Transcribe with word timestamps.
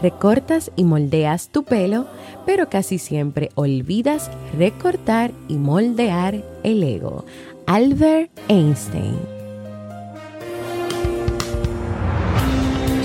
recortas 0.00 0.70
y 0.76 0.84
moldeas 0.84 1.48
tu 1.48 1.64
pelo, 1.64 2.06
pero 2.46 2.68
casi 2.68 2.98
siempre 2.98 3.50
olvidas 3.54 4.30
recortar 4.58 5.32
y 5.48 5.56
moldear 5.56 6.42
el 6.62 6.82
ego. 6.82 7.24
Albert 7.66 8.30
Einstein. 8.48 9.16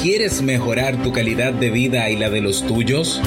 ¿Quieres 0.02 0.42
mejorar 0.42 1.02
tu 1.02 1.12
calidad 1.12 1.54
de 1.54 1.72
vida 1.72 2.10
y 2.10 2.16
la 2.16 2.30
de 2.30 2.42
los 2.42 2.66
tuyos? 2.66 3.22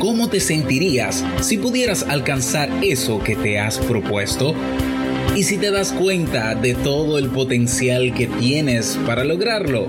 ¿Cómo 0.00 0.28
te 0.28 0.40
sentirías 0.40 1.24
si 1.42 1.58
pudieras 1.58 2.02
alcanzar 2.02 2.70
eso 2.82 3.22
que 3.22 3.36
te 3.36 3.58
has 3.58 3.78
propuesto? 3.78 4.54
¿Y 5.36 5.42
si 5.42 5.58
te 5.58 5.70
das 5.70 5.92
cuenta 5.92 6.54
de 6.54 6.74
todo 6.74 7.18
el 7.18 7.28
potencial 7.28 8.14
que 8.14 8.26
tienes 8.26 8.98
para 9.06 9.24
lograrlo? 9.24 9.88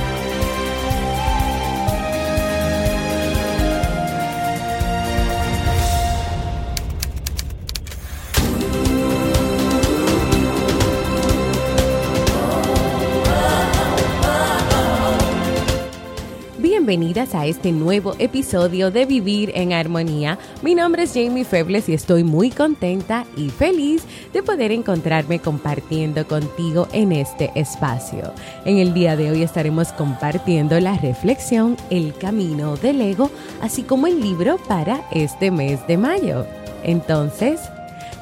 Bienvenidas 16.91 17.35
a 17.35 17.45
este 17.45 17.71
nuevo 17.71 18.15
episodio 18.19 18.91
de 18.91 19.05
Vivir 19.05 19.53
en 19.55 19.71
Armonía. 19.71 20.37
Mi 20.61 20.75
nombre 20.75 21.03
es 21.03 21.13
Jamie 21.13 21.45
Febles 21.45 21.87
y 21.87 21.93
estoy 21.93 22.25
muy 22.25 22.49
contenta 22.49 23.23
y 23.37 23.47
feliz 23.47 24.03
de 24.33 24.43
poder 24.43 24.73
encontrarme 24.73 25.39
compartiendo 25.39 26.27
contigo 26.27 26.89
en 26.91 27.13
este 27.13 27.49
espacio. 27.55 28.33
En 28.65 28.77
el 28.77 28.93
día 28.93 29.15
de 29.15 29.31
hoy 29.31 29.41
estaremos 29.41 29.93
compartiendo 29.93 30.77
la 30.81 30.97
reflexión 30.97 31.77
El 31.89 32.13
Camino 32.13 32.75
del 32.75 32.99
Ego, 32.99 33.31
así 33.61 33.83
como 33.83 34.07
el 34.07 34.19
libro 34.19 34.57
para 34.67 35.07
este 35.13 35.49
mes 35.49 35.79
de 35.87 35.97
mayo. 35.97 36.45
Entonces, 36.83 37.61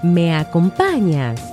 ¿me 0.03 0.35
acompañas? 0.35 1.48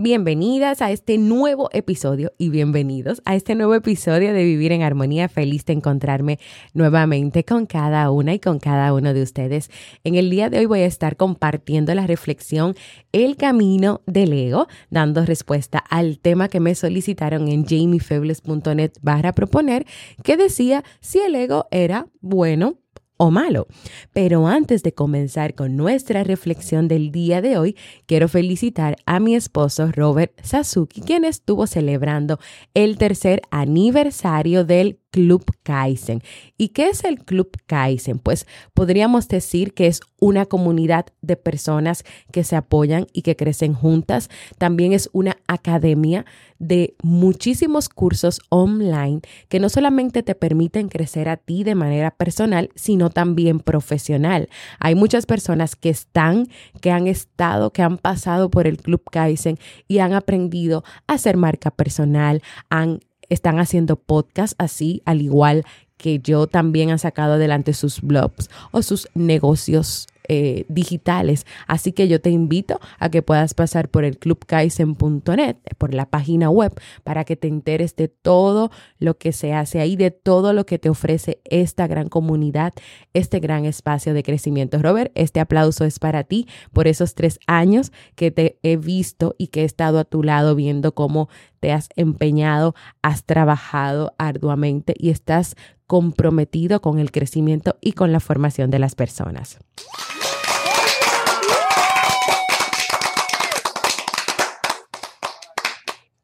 Bienvenidas 0.00 0.80
a 0.80 0.92
este 0.92 1.18
nuevo 1.18 1.70
episodio 1.72 2.32
y 2.38 2.50
bienvenidos 2.50 3.20
a 3.24 3.34
este 3.34 3.56
nuevo 3.56 3.74
episodio 3.74 4.32
de 4.32 4.44
Vivir 4.44 4.70
en 4.70 4.82
Armonía. 4.82 5.28
Feliz 5.28 5.64
de 5.64 5.72
encontrarme 5.72 6.38
nuevamente 6.72 7.44
con 7.44 7.66
cada 7.66 8.08
una 8.12 8.32
y 8.32 8.38
con 8.38 8.60
cada 8.60 8.94
uno 8.94 9.12
de 9.12 9.24
ustedes. 9.24 9.72
En 10.04 10.14
el 10.14 10.30
día 10.30 10.50
de 10.50 10.60
hoy 10.60 10.66
voy 10.66 10.82
a 10.82 10.86
estar 10.86 11.16
compartiendo 11.16 11.92
la 11.96 12.06
reflexión 12.06 12.76
El 13.10 13.36
camino 13.36 14.02
del 14.06 14.32
ego, 14.34 14.68
dando 14.88 15.26
respuesta 15.26 15.78
al 15.80 16.20
tema 16.20 16.46
que 16.46 16.60
me 16.60 16.76
solicitaron 16.76 17.48
en 17.48 17.66
jamiefebles.net 17.66 18.92
barra 19.02 19.32
proponer, 19.32 19.84
que 20.22 20.36
decía 20.36 20.84
si 21.00 21.18
el 21.18 21.34
ego 21.34 21.66
era 21.72 22.06
bueno 22.20 22.78
o 23.18 23.30
malo. 23.30 23.66
Pero 24.14 24.46
antes 24.46 24.82
de 24.82 24.94
comenzar 24.94 25.54
con 25.54 25.76
nuestra 25.76 26.24
reflexión 26.24 26.88
del 26.88 27.12
día 27.12 27.42
de 27.42 27.58
hoy, 27.58 27.76
quiero 28.06 28.28
felicitar 28.28 28.96
a 29.04 29.20
mi 29.20 29.34
esposo 29.34 29.92
Robert 29.92 30.32
Sasuki, 30.42 31.02
quien 31.02 31.26
estuvo 31.26 31.66
celebrando 31.66 32.38
el 32.72 32.96
tercer 32.96 33.42
aniversario 33.50 34.64
del 34.64 34.98
Club 35.10 35.44
Kaizen. 35.62 36.22
¿Y 36.56 36.68
qué 36.68 36.88
es 36.88 37.04
el 37.04 37.24
Club 37.24 37.50
Kaizen? 37.66 38.18
Pues 38.18 38.46
podríamos 38.74 39.28
decir 39.28 39.72
que 39.72 39.86
es 39.86 40.00
una 40.20 40.46
comunidad 40.46 41.06
de 41.22 41.36
personas 41.36 42.04
que 42.32 42.44
se 42.44 42.56
apoyan 42.56 43.06
y 43.12 43.22
que 43.22 43.36
crecen 43.36 43.74
juntas. 43.74 44.28
También 44.58 44.92
es 44.92 45.08
una 45.12 45.38
academia 45.46 46.26
de 46.58 46.96
muchísimos 47.02 47.88
cursos 47.88 48.40
online 48.48 49.20
que 49.48 49.60
no 49.60 49.68
solamente 49.68 50.22
te 50.22 50.34
permiten 50.34 50.88
crecer 50.88 51.28
a 51.28 51.36
ti 51.36 51.64
de 51.64 51.74
manera 51.74 52.10
personal, 52.10 52.70
sino 52.74 53.10
también 53.10 53.60
profesional. 53.60 54.48
Hay 54.80 54.94
muchas 54.94 55.26
personas 55.26 55.76
que 55.76 55.88
están, 55.88 56.48
que 56.80 56.90
han 56.90 57.06
estado, 57.06 57.72
que 57.72 57.82
han 57.82 57.98
pasado 57.98 58.50
por 58.50 58.66
el 58.66 58.78
Club 58.78 59.02
Kaizen 59.10 59.58
y 59.86 59.98
han 59.98 60.12
aprendido 60.12 60.84
a 61.06 61.14
hacer 61.14 61.36
marca 61.36 61.70
personal, 61.70 62.42
han 62.70 63.00
están 63.28 63.58
haciendo 63.58 63.96
podcast 63.96 64.54
así, 64.58 65.02
al 65.04 65.22
igual 65.22 65.64
que 65.96 66.20
yo 66.20 66.46
también 66.46 66.90
han 66.90 66.98
sacado 66.98 67.34
adelante 67.34 67.74
sus 67.74 68.00
blogs 68.00 68.48
o 68.70 68.82
sus 68.82 69.08
negocios 69.14 70.06
eh, 70.30 70.66
digitales. 70.68 71.46
Así 71.66 71.92
que 71.92 72.06
yo 72.06 72.20
te 72.20 72.28
invito 72.28 72.78
a 72.98 73.08
que 73.08 73.22
puedas 73.22 73.54
pasar 73.54 73.88
por 73.88 74.04
el 74.04 74.18
clubkaisen.net, 74.18 75.56
por 75.78 75.94
la 75.94 76.04
página 76.04 76.50
web, 76.50 76.78
para 77.02 77.24
que 77.24 77.34
te 77.34 77.48
enteres 77.48 77.96
de 77.96 78.08
todo 78.08 78.70
lo 78.98 79.16
que 79.16 79.32
se 79.32 79.54
hace 79.54 79.80
ahí, 79.80 79.96
de 79.96 80.10
todo 80.10 80.52
lo 80.52 80.66
que 80.66 80.78
te 80.78 80.90
ofrece 80.90 81.40
esta 81.44 81.86
gran 81.86 82.10
comunidad, 82.10 82.74
este 83.14 83.40
gran 83.40 83.64
espacio 83.64 84.12
de 84.12 84.22
crecimiento. 84.22 84.78
Robert, 84.82 85.12
este 85.14 85.40
aplauso 85.40 85.86
es 85.86 85.98
para 85.98 86.24
ti 86.24 86.46
por 86.74 86.88
esos 86.88 87.14
tres 87.14 87.40
años 87.46 87.90
que 88.14 88.30
te 88.30 88.58
he 88.62 88.76
visto 88.76 89.34
y 89.38 89.46
que 89.46 89.62
he 89.62 89.64
estado 89.64 89.98
a 89.98 90.04
tu 90.04 90.22
lado 90.22 90.54
viendo 90.54 90.92
cómo 90.92 91.30
te 91.60 91.72
has 91.72 91.88
empeñado, 91.96 92.74
has 93.02 93.24
trabajado 93.24 94.14
arduamente 94.18 94.94
y 94.96 95.10
estás 95.10 95.56
comprometido 95.86 96.80
con 96.80 96.98
el 96.98 97.10
crecimiento 97.10 97.76
y 97.80 97.92
con 97.92 98.12
la 98.12 98.20
formación 98.20 98.70
de 98.70 98.78
las 98.78 98.94
personas. 98.94 99.58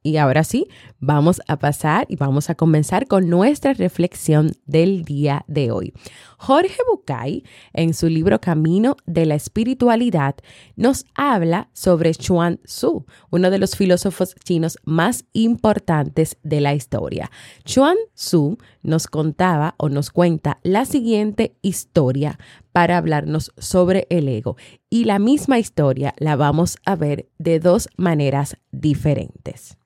Y 0.07 0.19
ahora 0.19 0.45
sí, 0.45 0.69
vamos 1.01 1.41
a 1.49 1.59
pasar 1.59 2.05
y 2.11 2.17
vamos 2.17 2.51
a 2.51 2.55
comenzar 2.55 3.07
con 3.07 3.31
nuestra 3.31 3.73
reflexión 3.73 4.53
del 4.67 5.03
día 5.03 5.47
de 5.49 5.71
hoy. 5.71 5.95
Jorge 6.37 6.77
Bucay, 6.91 7.43
en 7.73 7.95
su 7.95 8.09
libro 8.11 8.39
Camino 8.39 8.99
de 9.07 9.25
la 9.25 9.35
Espiritualidad, 9.35 10.35
nos 10.77 11.07
habla 11.15 11.71
sobre 11.73 12.15
Chuan 12.15 12.59
Tzu, 12.67 13.07
uno 13.31 13.51
de 13.51 13.59
los 13.59 13.77
filósofos 13.77 14.35
chinos 14.45 14.77
más 14.85 15.25
importantes 15.33 16.37
de 16.43 16.61
la 16.61 16.75
historia. 16.75 17.31
Chuan 17.65 17.97
Tzu 18.15 18.59
nos 18.83 19.07
contaba 19.07 19.75
o 19.79 19.89
nos 19.89 20.11
cuenta 20.11 20.59
la 20.65 20.85
siguiente 20.85 21.57
historia 21.63 22.39
para 22.73 22.99
hablarnos 22.99 23.53
sobre 23.57 24.07
el 24.11 24.29
ego. 24.29 24.59
Y 24.91 25.05
la 25.05 25.19
misma 25.19 25.59
historia 25.59 26.15
la 26.19 26.37
vamos 26.37 26.77
a 26.85 26.95
ver 26.95 27.31
de 27.39 27.59
dos 27.59 27.89
maneras 27.97 28.59
diferentes. 28.71 29.79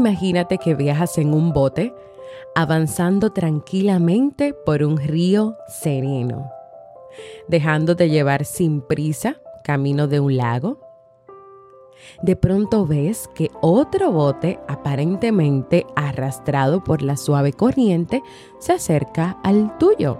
Imagínate 0.00 0.56
que 0.56 0.74
viajas 0.74 1.18
en 1.18 1.34
un 1.34 1.52
bote 1.52 1.92
avanzando 2.54 3.34
tranquilamente 3.34 4.54
por 4.54 4.82
un 4.82 4.96
río 4.96 5.56
sereno, 5.68 6.50
dejándote 7.48 8.08
llevar 8.08 8.46
sin 8.46 8.80
prisa 8.80 9.36
camino 9.62 10.08
de 10.08 10.20
un 10.20 10.38
lago. 10.38 10.80
De 12.22 12.34
pronto 12.34 12.86
ves 12.86 13.28
que 13.34 13.50
otro 13.60 14.10
bote, 14.10 14.58
aparentemente 14.68 15.84
arrastrado 15.96 16.82
por 16.82 17.02
la 17.02 17.18
suave 17.18 17.52
corriente, 17.52 18.22
se 18.58 18.72
acerca 18.72 19.38
al 19.44 19.76
tuyo. 19.76 20.18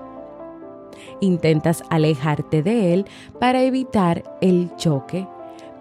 Intentas 1.23 1.83
alejarte 1.89 2.63
de 2.63 2.93
él 2.93 3.07
para 3.39 3.63
evitar 3.63 4.25
el 4.43 4.77
choque 4.77 5.27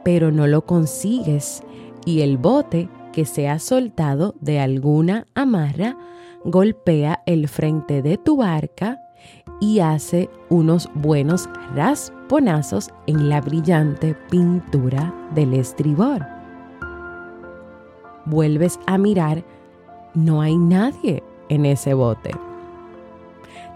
pero 0.04 0.32
no 0.32 0.48
lo 0.48 0.66
consigues 0.66 1.62
y 2.06 2.22
el 2.22 2.38
bote 2.38 2.90
que 3.20 3.26
se 3.26 3.50
ha 3.50 3.60
soltado 3.60 4.34
de 4.40 4.62
alguna 4.62 5.28
amarra 5.36 5.98
golpea 6.46 7.22
el 7.26 7.50
frente 7.50 8.02
de 8.02 8.18
tu 8.18 8.38
barca 8.38 8.98
y 9.60 9.82
hace 9.82 10.30
unos 10.48 10.90
buenos 10.94 11.50
rasponazos 11.76 12.92
en 13.08 13.28
la 13.28 13.42
brillante 13.42 14.16
pintura 14.30 15.14
del 15.36 15.54
estribor. 15.54 16.26
Vuelves 18.24 18.80
a 18.88 18.98
mirar, 18.98 19.44
no 20.14 20.40
hay 20.40 20.56
nadie 20.56 21.22
en 21.50 21.66
ese 21.66 21.94
bote. 21.94 22.32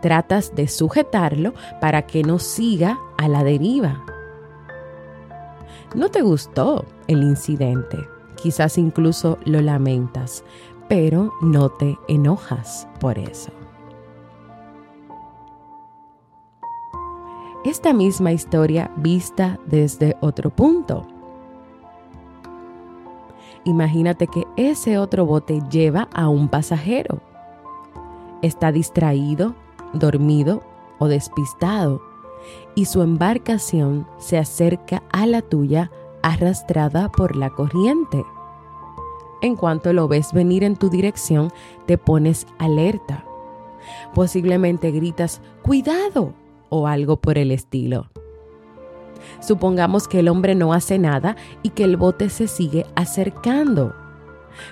Tratas 0.02 0.56
de 0.56 0.70
sujetarlo 0.70 1.54
para 1.82 2.04
que 2.04 2.24
no 2.24 2.40
siga 2.40 2.98
a 3.18 3.28
la 3.28 3.44
deriva. 3.44 4.06
No 5.96 6.08
te 6.08 6.22
gustó 6.22 6.86
el 7.10 7.24
incidente, 7.24 7.98
quizás 8.44 8.78
incluso 8.78 9.40
lo 9.46 9.62
lamentas, 9.62 10.44
pero 10.90 11.32
no 11.42 11.70
te 11.70 11.98
enojas 12.10 12.90
por 13.00 13.18
eso. 13.18 13.52
Esta 17.64 17.94
misma 17.94 18.34
historia 18.34 18.92
vista 18.98 19.58
desde 19.66 20.18
otro 20.20 20.50
punto. 20.50 21.08
Imagínate 23.64 24.28
que 24.28 24.46
ese 24.58 24.98
otro 24.98 25.26
bote 25.26 25.62
lleva 25.72 26.10
a 26.14 26.28
un 26.28 26.50
pasajero. 26.50 27.22
Está 28.42 28.74
distraído, 28.74 29.56
dormido 29.94 30.64
o 31.00 31.08
despistado 31.08 32.02
y 32.76 32.86
su 32.86 33.02
embarcación 33.02 34.06
se 34.18 34.38
acerca 34.38 35.02
a 35.14 35.26
la 35.26 35.42
tuya 35.42 35.90
arrastrada 36.24 37.10
por 37.10 37.36
la 37.36 37.52
corriente. 37.52 38.26
En 39.42 39.56
cuanto 39.56 39.94
lo 39.94 40.08
ves 40.08 40.34
venir 40.34 40.64
en 40.64 40.76
tu 40.76 40.90
dirección, 40.90 41.52
te 41.86 41.98
pones 41.98 42.48
alerta. 42.58 43.26
Posiblemente 44.16 44.92
gritas, 44.92 45.42
¡cuidado! 45.62 46.34
o 46.70 46.88
algo 46.88 47.18
por 47.18 47.38
el 47.38 47.52
estilo. 47.52 48.10
Supongamos 49.40 50.08
que 50.08 50.22
el 50.22 50.28
hombre 50.28 50.56
no 50.56 50.74
hace 50.74 50.98
nada 50.98 51.36
y 51.62 51.70
que 51.70 51.84
el 51.84 51.98
bote 51.98 52.30
se 52.30 52.48
sigue 52.48 52.88
acercando. 52.96 53.94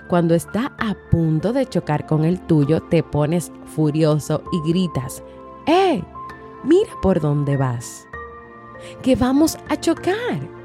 Cuando 0.07 0.33
está 0.33 0.73
a 0.79 0.95
punto 1.11 1.53
de 1.53 1.67
chocar 1.67 2.07
con 2.07 2.25
el 2.25 2.39
tuyo, 2.41 2.81
te 2.81 3.03
pones 3.03 3.51
furioso 3.65 4.43
y 4.51 4.67
gritas, 4.67 5.21
¡Eh! 5.67 6.01
Mira 6.63 6.91
por 7.01 7.19
dónde 7.19 7.57
vas. 7.57 8.07
Que 9.03 9.15
vamos 9.15 9.57
a 9.69 9.77
chocar. 9.79 10.60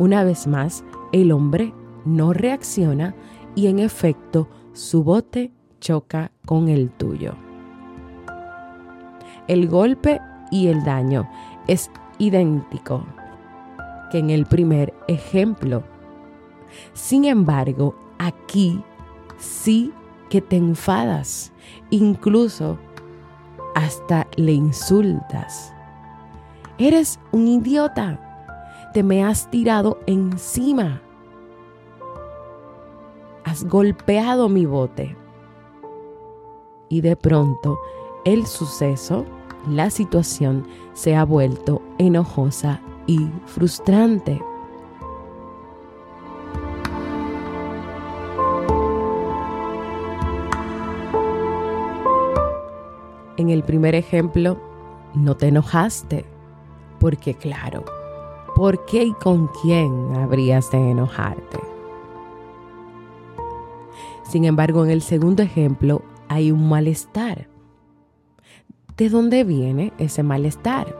Una 0.00 0.24
vez 0.24 0.46
más, 0.46 0.82
el 1.12 1.30
hombre 1.30 1.74
no 2.06 2.32
reacciona 2.32 3.14
y 3.54 3.66
en 3.66 3.78
efecto 3.78 4.48
su 4.72 5.04
bote 5.04 5.52
choca 5.78 6.32
con 6.46 6.70
el 6.70 6.88
tuyo. 6.88 7.34
El 9.46 9.68
golpe 9.68 10.18
y 10.50 10.68
el 10.68 10.84
daño 10.84 11.28
es 11.66 11.90
idéntico 12.16 13.04
que 14.10 14.20
en 14.20 14.30
el 14.30 14.46
primer 14.46 14.94
ejemplo. 15.06 15.82
Sin 16.94 17.26
embargo, 17.26 17.94
aquí 18.18 18.82
sí 19.36 19.92
que 20.30 20.40
te 20.40 20.56
enfadas, 20.56 21.52
incluso 21.90 22.78
hasta 23.74 24.26
le 24.36 24.52
insultas. 24.52 25.74
Eres 26.78 27.20
un 27.32 27.46
idiota, 27.48 28.29
te 28.92 29.02
me 29.02 29.24
has 29.24 29.50
tirado 29.50 29.98
encima, 30.06 31.02
has 33.44 33.64
golpeado 33.64 34.48
mi 34.48 34.66
bote. 34.66 35.16
Y 36.88 37.00
de 37.00 37.16
pronto 37.16 37.78
el 38.24 38.46
suceso 38.46 39.24
la 39.68 39.90
situación 39.90 40.66
se 40.94 41.14
ha 41.14 41.24
vuelto 41.24 41.82
enojosa 41.98 42.80
y 43.06 43.28
frustrante. 43.46 44.40
En 53.36 53.48
el 53.48 53.62
primer 53.62 53.94
ejemplo, 53.94 54.58
no 55.14 55.36
te 55.36 55.48
enojaste, 55.48 56.26
porque 56.98 57.34
claro, 57.34 57.84
¿por 58.60 58.84
qué 58.84 59.04
y 59.04 59.12
con 59.14 59.46
quién 59.62 60.14
habrías 60.16 60.70
de 60.70 60.90
enojarte? 60.90 61.58
Sin 64.22 64.44
embargo, 64.44 64.84
en 64.84 64.90
el 64.90 65.00
segundo 65.00 65.42
ejemplo 65.42 66.02
hay 66.28 66.52
un 66.52 66.68
malestar 66.68 67.48
¿De 68.98 69.08
dónde 69.08 69.44
viene 69.44 69.94
ese 69.96 70.22
malestar? 70.22 70.94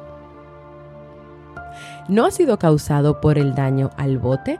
No 2.08 2.24
ha 2.24 2.30
sido 2.30 2.58
causado 2.58 3.20
por 3.20 3.36
el 3.36 3.54
daño 3.54 3.90
al 3.98 4.16
bote, 4.16 4.58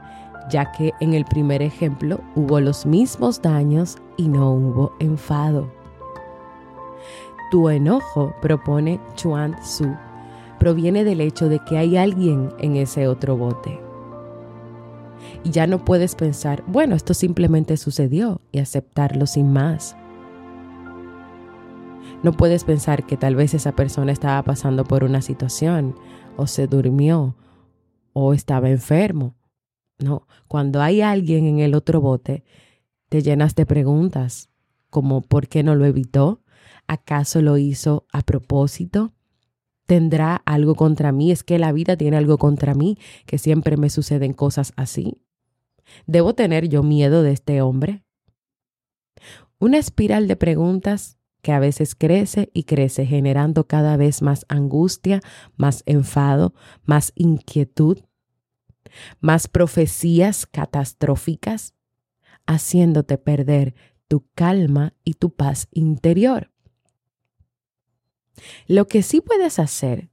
ya 0.51 0.71
que 0.71 0.93
en 0.99 1.15
el 1.15 1.25
primer 1.25 1.63
ejemplo 1.63 2.19
hubo 2.35 2.59
los 2.59 2.85
mismos 2.85 3.41
daños 3.41 3.97
y 4.15 4.27
no 4.27 4.51
hubo 4.51 4.93
enfado. 4.99 5.67
Tu 7.49 7.67
enojo, 7.67 8.35
propone 8.43 8.99
Chuan 9.15 9.59
Tzu, 9.59 9.91
proviene 10.61 11.03
del 11.03 11.21
hecho 11.21 11.49
de 11.49 11.57
que 11.57 11.79
hay 11.79 11.97
alguien 11.97 12.51
en 12.59 12.75
ese 12.75 13.07
otro 13.07 13.35
bote. 13.35 13.79
Y 15.43 15.49
ya 15.49 15.65
no 15.65 15.83
puedes 15.83 16.13
pensar, 16.13 16.63
bueno, 16.67 16.93
esto 16.95 17.15
simplemente 17.15 17.77
sucedió 17.77 18.41
y 18.51 18.59
aceptarlo 18.59 19.25
sin 19.25 19.51
más. 19.51 19.95
No 22.21 22.33
puedes 22.33 22.63
pensar 22.63 23.07
que 23.07 23.17
tal 23.17 23.35
vez 23.35 23.55
esa 23.55 23.71
persona 23.71 24.11
estaba 24.11 24.43
pasando 24.43 24.83
por 24.85 25.03
una 25.03 25.23
situación 25.23 25.95
o 26.37 26.45
se 26.45 26.67
durmió 26.67 27.35
o 28.13 28.35
estaba 28.35 28.69
enfermo. 28.69 29.33
No, 29.97 30.27
cuando 30.47 30.79
hay 30.79 31.01
alguien 31.01 31.47
en 31.47 31.57
el 31.57 31.73
otro 31.73 32.01
bote, 32.01 32.43
te 33.09 33.23
llenas 33.23 33.55
de 33.55 33.65
preguntas 33.65 34.51
como 34.91 35.21
¿por 35.21 35.47
qué 35.47 35.63
no 35.63 35.73
lo 35.73 35.85
evitó? 35.85 36.43
¿Acaso 36.85 37.41
lo 37.41 37.57
hizo 37.57 38.05
a 38.13 38.21
propósito? 38.21 39.11
¿Tendrá 39.85 40.41
algo 40.45 40.75
contra 40.75 41.11
mí? 41.11 41.31
¿Es 41.31 41.43
que 41.43 41.59
la 41.59 41.71
vida 41.71 41.97
tiene 41.97 42.17
algo 42.17 42.37
contra 42.37 42.73
mí? 42.73 42.97
Que 43.25 43.37
siempre 43.37 43.77
me 43.77 43.89
suceden 43.89 44.33
cosas 44.33 44.73
así. 44.75 45.17
¿Debo 46.05 46.33
tener 46.33 46.69
yo 46.69 46.83
miedo 46.83 47.23
de 47.23 47.31
este 47.31 47.61
hombre? 47.61 48.03
Una 49.59 49.77
espiral 49.77 50.27
de 50.27 50.35
preguntas 50.35 51.17
que 51.41 51.51
a 51.51 51.59
veces 51.59 51.95
crece 51.95 52.49
y 52.53 52.63
crece, 52.63 53.05
generando 53.05 53.67
cada 53.67 53.97
vez 53.97 54.21
más 54.21 54.45
angustia, 54.47 55.21
más 55.55 55.83
enfado, 55.85 56.53
más 56.83 57.11
inquietud, 57.15 57.99
más 59.19 59.47
profecías 59.47 60.45
catastróficas, 60.45 61.73
haciéndote 62.45 63.17
perder 63.17 63.75
tu 64.07 64.27
calma 64.35 64.93
y 65.03 65.13
tu 65.15 65.33
paz 65.33 65.67
interior. 65.71 66.51
Lo 68.67 68.87
que 68.87 69.03
sí 69.03 69.21
puedes 69.21 69.59
hacer, 69.59 70.09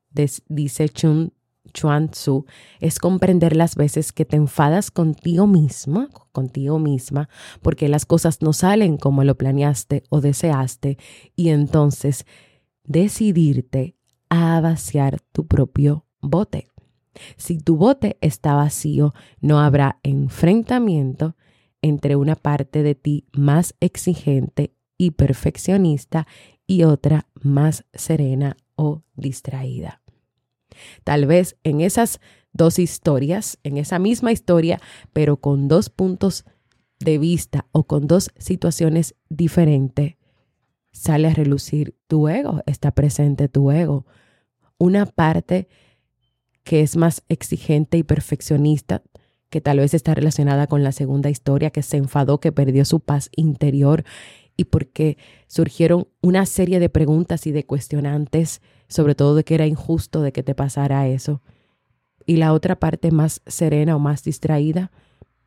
dice 0.48 0.88
Chun 0.88 1.32
Chuan 1.72 2.10
Tzu 2.10 2.46
es 2.80 2.98
comprender 2.98 3.56
las 3.56 3.76
veces 3.76 4.12
que 4.12 4.24
te 4.24 4.36
enfadas 4.36 4.90
contigo 4.90 5.46
misma, 5.46 6.08
contigo 6.32 6.78
misma, 6.78 7.28
porque 7.62 7.88
las 7.88 8.06
cosas 8.06 8.42
no 8.42 8.52
salen 8.52 8.96
como 8.96 9.24
lo 9.24 9.36
planeaste 9.36 10.04
o 10.08 10.20
deseaste, 10.20 10.98
y 11.36 11.50
entonces 11.50 12.26
decidirte 12.84 13.96
a 14.28 14.60
vaciar 14.60 15.20
tu 15.32 15.46
propio 15.46 16.06
bote. 16.20 16.68
Si 17.36 17.58
tu 17.58 17.76
bote 17.76 18.16
está 18.20 18.54
vacío, 18.54 19.14
no 19.40 19.60
habrá 19.60 19.98
enfrentamiento 20.02 21.36
entre 21.82 22.16
una 22.16 22.36
parte 22.36 22.82
de 22.82 22.94
ti 22.94 23.26
más 23.32 23.74
exigente 23.80 24.74
y 24.96 25.12
perfeccionista 25.12 26.26
y 26.68 26.84
otra 26.84 27.26
más 27.40 27.84
serena 27.94 28.56
o 28.76 29.02
distraída. 29.16 30.02
Tal 31.02 31.26
vez 31.26 31.56
en 31.64 31.80
esas 31.80 32.20
dos 32.52 32.78
historias, 32.78 33.58
en 33.64 33.78
esa 33.78 33.98
misma 33.98 34.30
historia, 34.30 34.80
pero 35.12 35.38
con 35.38 35.66
dos 35.66 35.90
puntos 35.90 36.44
de 37.00 37.18
vista 37.18 37.66
o 37.72 37.84
con 37.84 38.06
dos 38.06 38.30
situaciones 38.36 39.16
diferentes, 39.28 40.16
sale 40.92 41.28
a 41.28 41.34
relucir 41.34 41.96
tu 42.06 42.28
ego, 42.28 42.62
está 42.66 42.90
presente 42.92 43.48
tu 43.48 43.70
ego. 43.70 44.06
Una 44.78 45.06
parte 45.06 45.68
que 46.62 46.82
es 46.82 46.96
más 46.96 47.22
exigente 47.28 47.96
y 47.96 48.02
perfeccionista, 48.02 49.02
que 49.48 49.62
tal 49.62 49.78
vez 49.78 49.94
está 49.94 50.14
relacionada 50.14 50.66
con 50.66 50.82
la 50.84 50.92
segunda 50.92 51.30
historia, 51.30 51.70
que 51.70 51.82
se 51.82 51.96
enfadó, 51.96 52.40
que 52.40 52.52
perdió 52.52 52.84
su 52.84 53.00
paz 53.00 53.30
interior 53.34 54.04
y 54.58 54.64
porque 54.64 55.16
surgieron 55.46 56.08
una 56.20 56.44
serie 56.44 56.80
de 56.80 56.90
preguntas 56.90 57.46
y 57.46 57.52
de 57.52 57.64
cuestionantes, 57.64 58.60
sobre 58.88 59.14
todo 59.14 59.36
de 59.36 59.44
que 59.44 59.54
era 59.54 59.66
injusto 59.66 60.20
de 60.20 60.32
que 60.32 60.42
te 60.42 60.54
pasara 60.54 61.06
eso. 61.06 61.40
Y 62.26 62.36
la 62.36 62.52
otra 62.52 62.78
parte 62.78 63.12
más 63.12 63.40
serena 63.46 63.94
o 63.96 64.00
más 64.00 64.24
distraída 64.24 64.90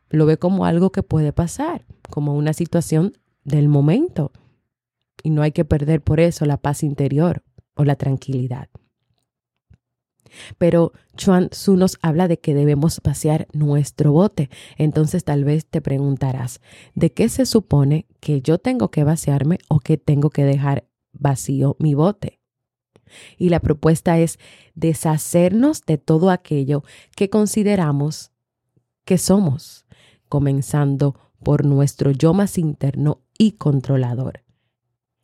lo 0.08 0.24
ve 0.24 0.38
como 0.38 0.64
algo 0.64 0.90
que 0.92 1.02
puede 1.02 1.32
pasar, 1.32 1.84
como 2.08 2.34
una 2.34 2.54
situación 2.54 3.12
del 3.44 3.68
momento. 3.68 4.32
Y 5.22 5.28
no 5.28 5.42
hay 5.42 5.52
que 5.52 5.66
perder 5.66 6.00
por 6.00 6.18
eso 6.18 6.46
la 6.46 6.56
paz 6.56 6.82
interior 6.82 7.42
o 7.74 7.84
la 7.84 7.96
tranquilidad. 7.96 8.68
Pero 10.58 10.92
Chuan 11.16 11.50
Tzu 11.50 11.76
nos 11.76 11.98
habla 12.02 12.28
de 12.28 12.38
que 12.38 12.54
debemos 12.54 13.00
vaciar 13.02 13.48
nuestro 13.52 14.12
bote. 14.12 14.50
Entonces 14.76 15.24
tal 15.24 15.44
vez 15.44 15.66
te 15.66 15.80
preguntarás, 15.80 16.60
¿de 16.94 17.12
qué 17.12 17.28
se 17.28 17.46
supone 17.46 18.06
que 18.20 18.42
yo 18.42 18.58
tengo 18.58 18.90
que 18.90 19.04
vaciarme 19.04 19.58
o 19.68 19.80
que 19.80 19.98
tengo 19.98 20.30
que 20.30 20.44
dejar 20.44 20.86
vacío 21.12 21.76
mi 21.78 21.94
bote? 21.94 22.40
Y 23.36 23.50
la 23.50 23.60
propuesta 23.60 24.18
es 24.18 24.38
deshacernos 24.74 25.82
de 25.84 25.98
todo 25.98 26.30
aquello 26.30 26.82
que 27.14 27.28
consideramos 27.28 28.32
que 29.04 29.18
somos, 29.18 29.84
comenzando 30.28 31.16
por 31.42 31.64
nuestro 31.64 32.10
yo 32.10 32.32
más 32.32 32.56
interno 32.56 33.20
y 33.36 33.52
controlador. 33.52 34.44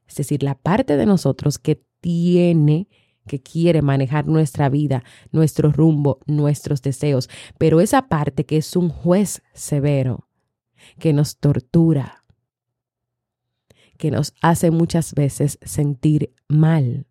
Es 0.06 0.16
decir, 0.16 0.42
la 0.42 0.56
parte 0.56 0.96
de 0.96 1.06
nosotros 1.06 1.58
que 1.58 1.82
tiene 2.00 2.88
que 3.28 3.40
quiere 3.40 3.80
manejar 3.82 4.26
nuestra 4.26 4.68
vida, 4.68 5.04
nuestro 5.30 5.70
rumbo, 5.70 6.18
nuestros 6.26 6.82
deseos, 6.82 7.30
pero 7.58 7.80
esa 7.80 8.08
parte 8.08 8.44
que 8.44 8.56
es 8.56 8.75
un 8.75 8.88
juez 8.88 9.42
severo, 9.54 10.28
que 10.99 11.12
nos 11.12 11.37
tortura, 11.38 12.25
que 13.97 14.11
nos 14.11 14.35
hace 14.42 14.73
muchas 14.73 15.14
veces 15.14 15.58
sentir 15.62 16.35
mal. 16.49 17.06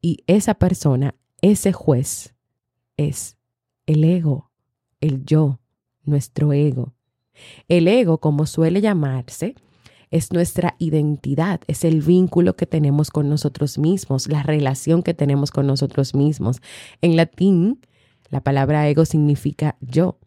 Y 0.00 0.24
esa 0.26 0.54
persona, 0.54 1.14
ese 1.40 1.72
juez, 1.72 2.34
es 2.96 3.36
el 3.86 4.04
ego, 4.04 4.50
el 5.00 5.24
yo, 5.24 5.60
nuestro 6.04 6.52
ego. 6.52 6.94
El 7.68 7.88
ego, 7.88 8.18
como 8.18 8.46
suele 8.46 8.80
llamarse, 8.80 9.54
es 10.12 10.30
nuestra 10.30 10.76
identidad, 10.78 11.60
es 11.66 11.84
el 11.84 12.02
vínculo 12.02 12.54
que 12.54 12.66
tenemos 12.66 13.10
con 13.10 13.28
nosotros 13.28 13.78
mismos, 13.78 14.28
la 14.28 14.42
relación 14.42 15.02
que 15.02 15.14
tenemos 15.14 15.50
con 15.50 15.66
nosotros 15.66 16.14
mismos. 16.14 16.58
En 17.00 17.16
latín, 17.16 17.80
la 18.30 18.42
palabra 18.42 18.88
ego 18.88 19.04
significa 19.06 19.76
yo, 19.80 20.18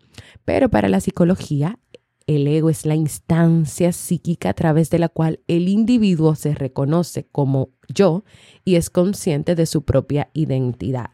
pero 0.43 0.69
para 0.69 0.89
la 0.89 0.99
psicología, 0.99 1.79
el 2.27 2.47
ego 2.47 2.71
es 2.71 2.87
la 2.87 2.95
instancia 2.95 3.91
psíquica 3.91 4.49
a 4.49 4.53
través 4.55 4.89
de 4.89 4.97
la 4.97 5.09
cual 5.09 5.41
el 5.47 5.69
individuo 5.69 6.33
se 6.33 6.55
reconoce 6.55 7.27
como 7.31 7.69
yo 7.87 8.23
y 8.63 8.75
es 8.75 8.89
consciente 8.89 9.53
de 9.53 9.67
su 9.67 9.83
propia 9.83 10.29
identidad. 10.33 11.11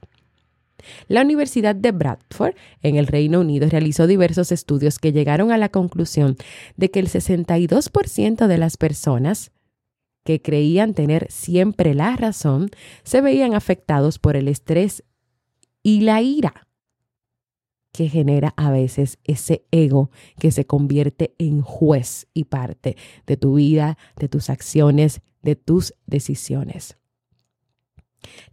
La 1.07 1.21
Universidad 1.21 1.75
de 1.75 1.91
Bradford, 1.91 2.55
en 2.81 2.95
el 2.95 3.07
Reino 3.07 3.39
Unido, 3.39 3.67
realizó 3.69 4.07
diversos 4.07 4.51
estudios 4.51 4.99
que 4.99 5.11
llegaron 5.11 5.51
a 5.51 5.57
la 5.57 5.69
conclusión 5.69 6.37
de 6.77 6.91
que 6.91 6.99
el 6.99 7.09
62% 7.09 8.47
de 8.47 8.57
las 8.57 8.77
personas 8.77 9.51
que 10.23 10.41
creían 10.41 10.93
tener 10.93 11.27
siempre 11.31 11.93
la 11.93 12.15
razón 12.15 12.69
se 13.03 13.21
veían 13.21 13.53
afectados 13.53 14.19
por 14.19 14.35
el 14.35 14.47
estrés 14.47 15.03
y 15.83 16.01
la 16.01 16.21
ira 16.21 16.67
que 17.91 18.07
genera 18.07 18.53
a 18.55 18.71
veces 18.71 19.19
ese 19.23 19.65
ego 19.71 20.11
que 20.39 20.51
se 20.51 20.65
convierte 20.65 21.35
en 21.37 21.61
juez 21.61 22.27
y 22.33 22.45
parte 22.45 22.95
de 23.25 23.37
tu 23.37 23.55
vida, 23.55 23.97
de 24.17 24.29
tus 24.29 24.49
acciones, 24.49 25.21
de 25.41 25.55
tus 25.55 25.93
decisiones. 26.05 26.97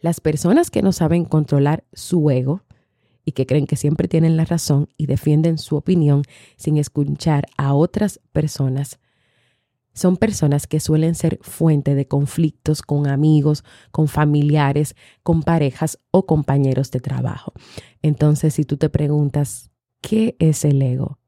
Las 0.01 0.21
personas 0.21 0.71
que 0.71 0.83
no 0.83 0.93
saben 0.93 1.25
controlar 1.25 1.85
su 1.93 2.31
ego 2.31 2.63
y 3.25 3.33
que 3.33 3.47
creen 3.47 3.67
que 3.67 3.77
siempre 3.77 4.09
tienen 4.09 4.37
la 4.37 4.45
razón 4.45 4.89
y 4.97 5.07
defienden 5.07 5.59
su 5.59 5.77
opinión 5.77 6.23
sin 6.57 6.79
escuchar 6.79 7.47
a 7.57 7.75
otras 7.75 8.21
personas, 8.33 8.99
son 9.99 10.17
personas 10.17 10.69
que 10.69 10.79
suelen 10.79 11.17
ser 11.17 11.41
fuente 11.43 11.97
de 11.97 12.07
conflictos 12.07 12.83
con 12.83 13.09
amigos, 13.09 13.65
con 13.91 14.07
familiares, 14.07 14.95
con 15.25 15.43
parejas 15.43 15.99
o 16.13 16.25
compañeros 16.25 16.93
de 16.93 17.01
trabajo. 17.01 17.53
Entonces, 18.01 18.55
si 18.55 18.65
tú 18.65 18.77
te 18.77 18.91
preguntas, 18.91 19.73
¿qué 20.01 20.37
es 20.39 20.65
el 20.65 20.81
ego? 20.83 21.19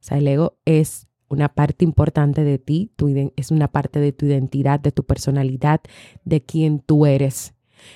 O 0.00 0.06
sea, 0.06 0.18
el 0.18 0.28
ego 0.28 0.58
es 0.66 1.08
una 1.28 1.48
parte 1.48 1.84
importante 1.84 2.44
de 2.44 2.58
ti, 2.58 2.90
es 3.36 3.50
una 3.50 3.68
parte 3.68 4.00
de 4.00 4.12
tu 4.12 4.26
identidad, 4.26 4.80
de 4.80 4.92
tu 4.92 5.04
personalidad, 5.04 5.80
de 6.24 6.42
quién 6.42 6.80
tú 6.80 7.06
eres. 7.06 7.54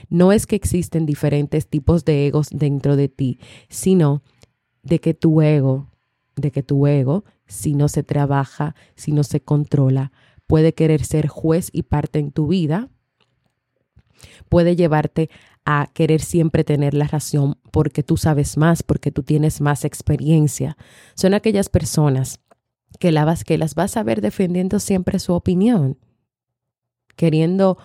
No 0.09 0.33
es 0.33 0.47
que 0.47 0.57
existen 0.57 1.07
diferentes 1.07 1.69
tipos 1.69 2.05
de 2.05 2.27
egos 2.27 2.49
dentro 2.51 2.97
de 2.97 3.09
ti, 3.09 3.39
sino 3.69 4.23
de 4.83 5.01
que 5.01 5.15
tu 5.15 5.41
ego, 5.43 5.91
de 6.37 6.51
que 6.51 6.63
tu 6.63 6.87
ego, 6.87 7.25
si 7.47 7.75
no 7.75 7.89
se 7.89 8.03
trabaja, 8.03 8.75
si 8.95 9.13
no 9.13 9.25
se 9.25 9.41
controla, 9.41 10.13
puede 10.47 10.75
querer 10.75 11.05
ser 11.05 11.29
juez 11.29 11.71
y 11.73 11.83
parte 11.83 12.19
en 12.19 12.33
tu 12.33 12.49
vida, 12.49 12.89
puede 14.49 14.77
llevarte 14.77 15.31
a 15.65 15.91
querer 15.93 16.23
siempre 16.23 16.65
tener 16.65 16.95
la 16.95 17.07
razón 17.07 17.59
porque 17.71 18.03
tú 18.03 18.17
sabes 18.17 18.57
más, 18.57 18.83
porque 18.83 19.13
tú 19.13 19.23
tienes 19.23 19.61
más 19.61 19.85
experiencia. 19.85 20.77
Son 21.15 21.35
aquellas 21.35 21.69
personas 21.69 22.41
que, 22.99 23.13
que 23.47 23.59
las 23.59 23.75
vas 23.75 23.97
a 23.97 24.03
ver 24.03 24.21
defendiendo 24.21 24.79
siempre 24.79 25.19
su 25.19 25.33
opinión, 25.33 25.99
queriendo 27.17 27.79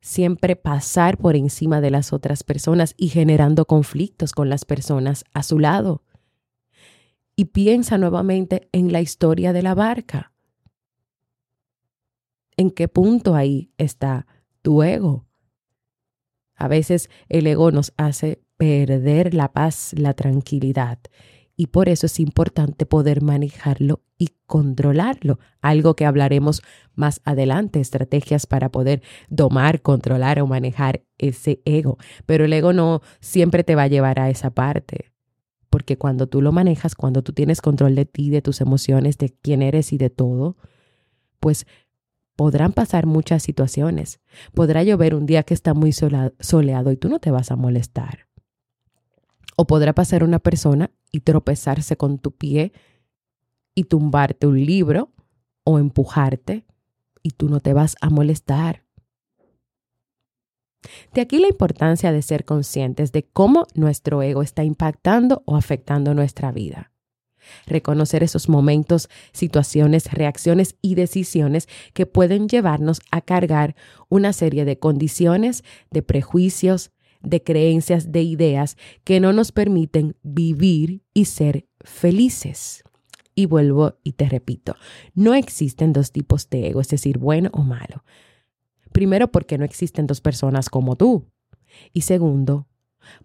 siempre 0.00 0.56
pasar 0.56 1.18
por 1.18 1.36
encima 1.36 1.80
de 1.80 1.90
las 1.90 2.12
otras 2.12 2.44
personas 2.44 2.94
y 2.96 3.08
generando 3.08 3.64
conflictos 3.64 4.32
con 4.32 4.48
las 4.48 4.64
personas 4.64 5.24
a 5.34 5.42
su 5.42 5.58
lado. 5.58 6.02
Y 7.34 7.46
piensa 7.46 7.98
nuevamente 7.98 8.68
en 8.72 8.92
la 8.92 9.00
historia 9.00 9.52
de 9.52 9.62
la 9.62 9.74
barca. 9.74 10.32
¿En 12.56 12.70
qué 12.70 12.88
punto 12.88 13.34
ahí 13.34 13.70
está 13.76 14.26
tu 14.62 14.82
ego? 14.82 15.26
A 16.54 16.68
veces 16.68 17.10
el 17.28 17.46
ego 17.46 17.70
nos 17.70 17.92
hace 17.98 18.40
perder 18.56 19.34
la 19.34 19.52
paz, 19.52 19.92
la 19.98 20.14
tranquilidad 20.14 20.98
y 21.56 21.66
por 21.66 21.88
eso 21.88 22.06
es 22.06 22.20
importante 22.20 22.86
poder 22.86 23.22
manejarlo 23.22 24.02
y 24.18 24.30
controlarlo, 24.46 25.38
algo 25.60 25.94
que 25.94 26.06
hablaremos 26.06 26.62
más 26.94 27.20
adelante, 27.24 27.80
estrategias 27.80 28.46
para 28.46 28.70
poder 28.70 29.02
domar, 29.28 29.82
controlar 29.82 30.40
o 30.40 30.46
manejar 30.46 31.02
ese 31.18 31.60
ego. 31.64 31.98
Pero 32.24 32.44
el 32.44 32.52
ego 32.52 32.72
no 32.72 33.02
siempre 33.20 33.64
te 33.64 33.74
va 33.74 33.82
a 33.82 33.88
llevar 33.88 34.18
a 34.18 34.30
esa 34.30 34.50
parte, 34.50 35.12
porque 35.68 35.98
cuando 35.98 36.26
tú 36.26 36.40
lo 36.40 36.52
manejas, 36.52 36.94
cuando 36.94 37.22
tú 37.22 37.32
tienes 37.32 37.60
control 37.60 37.94
de 37.94 38.06
ti, 38.06 38.30
de 38.30 38.42
tus 38.42 38.60
emociones, 38.60 39.18
de 39.18 39.34
quién 39.42 39.62
eres 39.62 39.92
y 39.92 39.98
de 39.98 40.10
todo, 40.10 40.56
pues 41.38 41.66
podrán 42.36 42.72
pasar 42.72 43.06
muchas 43.06 43.42
situaciones. 43.42 44.20
Podrá 44.54 44.82
llover 44.82 45.14
un 45.14 45.26
día 45.26 45.42
que 45.42 45.54
está 45.54 45.74
muy 45.74 45.92
soleado 45.92 46.92
y 46.92 46.96
tú 46.96 47.08
no 47.08 47.18
te 47.18 47.30
vas 47.30 47.50
a 47.50 47.56
molestar. 47.56 48.26
O 49.56 49.66
podrá 49.66 49.94
pasar 49.94 50.22
una 50.22 50.38
persona 50.38 50.90
y 51.10 51.20
tropezarse 51.20 51.96
con 51.96 52.18
tu 52.18 52.32
pie 52.32 52.72
y 53.76 53.84
tumbarte 53.84 54.48
un 54.48 54.64
libro 54.64 55.12
o 55.62 55.78
empujarte 55.78 56.66
y 57.22 57.30
tú 57.30 57.48
no 57.48 57.60
te 57.60 57.72
vas 57.72 57.94
a 58.00 58.10
molestar. 58.10 58.84
De 61.12 61.20
aquí 61.20 61.38
la 61.38 61.48
importancia 61.48 62.10
de 62.10 62.22
ser 62.22 62.44
conscientes 62.44 63.12
de 63.12 63.24
cómo 63.24 63.66
nuestro 63.74 64.22
ego 64.22 64.42
está 64.42 64.64
impactando 64.64 65.42
o 65.44 65.56
afectando 65.56 66.14
nuestra 66.14 66.52
vida. 66.52 66.92
Reconocer 67.66 68.22
esos 68.22 68.48
momentos, 68.48 69.08
situaciones, 69.32 70.12
reacciones 70.12 70.76
y 70.80 70.94
decisiones 70.94 71.68
que 71.92 72.06
pueden 72.06 72.48
llevarnos 72.48 73.00
a 73.10 73.20
cargar 73.20 73.76
una 74.08 74.32
serie 74.32 74.64
de 74.64 74.78
condiciones, 74.78 75.64
de 75.90 76.02
prejuicios, 76.02 76.92
de 77.20 77.42
creencias, 77.42 78.10
de 78.10 78.22
ideas 78.22 78.76
que 79.04 79.20
no 79.20 79.32
nos 79.32 79.52
permiten 79.52 80.16
vivir 80.22 81.02
y 81.12 81.26
ser 81.26 81.66
felices. 81.80 82.85
Y 83.36 83.46
vuelvo 83.46 83.98
y 84.02 84.14
te 84.14 84.28
repito, 84.28 84.74
no 85.14 85.34
existen 85.34 85.92
dos 85.92 86.10
tipos 86.10 86.50
de 86.50 86.66
ego, 86.66 86.80
es 86.80 86.88
decir, 86.88 87.18
bueno 87.18 87.50
o 87.52 87.62
malo. 87.62 88.02
Primero, 88.90 89.30
porque 89.30 89.58
no 89.58 89.64
existen 89.64 90.08
dos 90.08 90.20
personas 90.20 90.68
como 90.68 90.96
tú. 90.96 91.30
Y 91.92 92.00
segundo, 92.00 92.66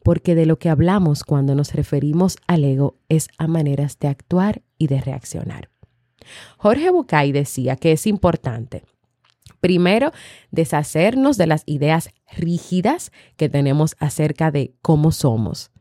porque 0.03 0.35
de 0.35 0.45
lo 0.45 0.59
que 0.59 0.69
hablamos 0.69 1.23
cuando 1.23 1.55
nos 1.55 1.73
referimos 1.73 2.37
al 2.45 2.63
ego 2.63 2.99
es 3.09 3.29
a 3.39 3.47
maneras 3.47 3.97
de 3.97 4.09
actuar 4.09 4.61
y 4.77 4.85
de 4.87 5.01
reaccionar. 5.01 5.69
Jorge 6.57 6.91
Bucay 6.91 7.31
decía 7.31 7.75
que 7.77 7.93
es 7.93 8.05
importante 8.05 8.83
Primero, 9.61 10.11
deshacernos 10.49 11.37
de 11.37 11.45
las 11.45 11.63
ideas 11.67 12.09
rígidas 12.35 13.11
que 13.37 13.47
tenemos 13.47 13.95
acerca 13.99 14.49
de 14.49 14.73
cómo 14.81 15.11
somos. 15.11 15.71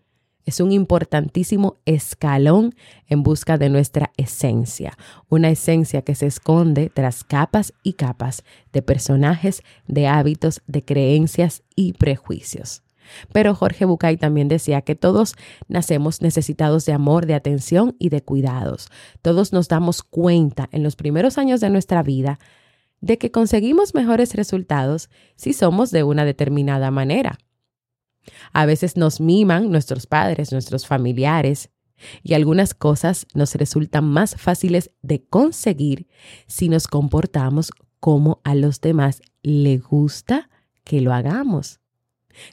Es 0.45 0.61
un 0.61 0.73
importantísimo 0.73 1.77
escalón 1.85 2.75
en 3.09 3.23
busca 3.23 3.59
de 3.59 3.69
nuestra 3.69 4.13
esencia, 4.17 4.97
una 5.29 5.51
esencia 5.51 6.03
que 6.03 6.15
se 6.15 6.27
esconde 6.27 6.91
tras 6.91 7.25
capas 7.25 7.73
y 7.83 7.95
capas 7.95 8.43
de 8.73 8.83
personajes, 8.83 9.63
de 9.87 10.09
hábitos, 10.09 10.63
de 10.67 10.85
creencias 10.85 11.63
y 11.77 11.93
prejuicios. 11.93 12.83
Pero 13.33 13.55
Jorge 13.55 13.85
Bucay 13.85 14.17
también 14.17 14.49
decía 14.49 14.83
que 14.83 14.95
todos 14.95 15.35
nacemos 15.69 16.23
necesitados 16.23 16.87
de 16.87 16.93
amor, 16.93 17.27
de 17.27 17.35
atención 17.35 17.97
y 17.99 18.09
de 18.09 18.23
cuidados. 18.23 18.89
Todos 19.23 19.53
nos 19.53 19.69
damos 19.69 20.03
cuenta 20.03 20.69
en 20.73 20.83
los 20.83 20.97
primeros 20.97 21.39
años 21.39 21.61
de 21.61 21.71
nuestra 21.71 22.03
vida 22.03 22.39
de 23.01 23.19
que 23.19 23.31
conseguimos 23.31 23.95
mejores 23.95 24.35
resultados 24.35 25.09
si 25.35 25.53
somos 25.53 25.91
de 25.91 26.03
una 26.03 26.25
determinada 26.25 26.91
manera. 26.91 27.39
A 28.53 28.67
veces 28.67 28.97
nos 28.97 29.21
miman 29.21 29.71
nuestros 29.71 30.07
padres, 30.07 30.53
nuestros 30.53 30.87
familiares, 30.87 31.71
y 32.23 32.35
algunas 32.35 32.75
cosas 32.75 33.27
nos 33.35 33.55
resultan 33.55 34.05
más 34.05 34.35
fáciles 34.37 34.91
de 35.03 35.23
conseguir 35.23 36.07
si 36.47 36.69
nos 36.69 36.87
comportamos 36.89 37.73
como 38.01 38.41
a 38.45 38.55
los 38.55 38.81
demás 38.81 39.21
le 39.43 39.79
gusta 39.79 40.49
que 40.85 41.01
lo 41.01 41.13
hagamos. 41.13 41.81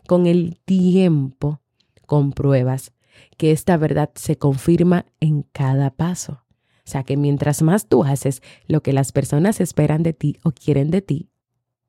Con 0.08 0.28
el 0.28 0.60
tiempo 0.66 1.62
compruebas 2.06 2.94
que 3.38 3.52
esta 3.52 3.78
verdad 3.78 4.12
se 4.16 4.38
confirma 4.38 5.06
en 5.20 5.44
cada 5.44 5.92
paso. 5.92 6.44
O 6.86 6.90
sea 6.90 7.04
que 7.04 7.18
mientras 7.18 7.62
más 7.62 7.88
tú 7.88 8.04
haces 8.04 8.42
lo 8.68 8.82
que 8.82 8.94
las 8.94 9.12
personas 9.12 9.60
esperan 9.60 10.04
de 10.04 10.14
ti 10.14 10.38
o 10.44 10.52
quieren 10.52 10.90
de 10.90 11.02
ti, 11.02 11.30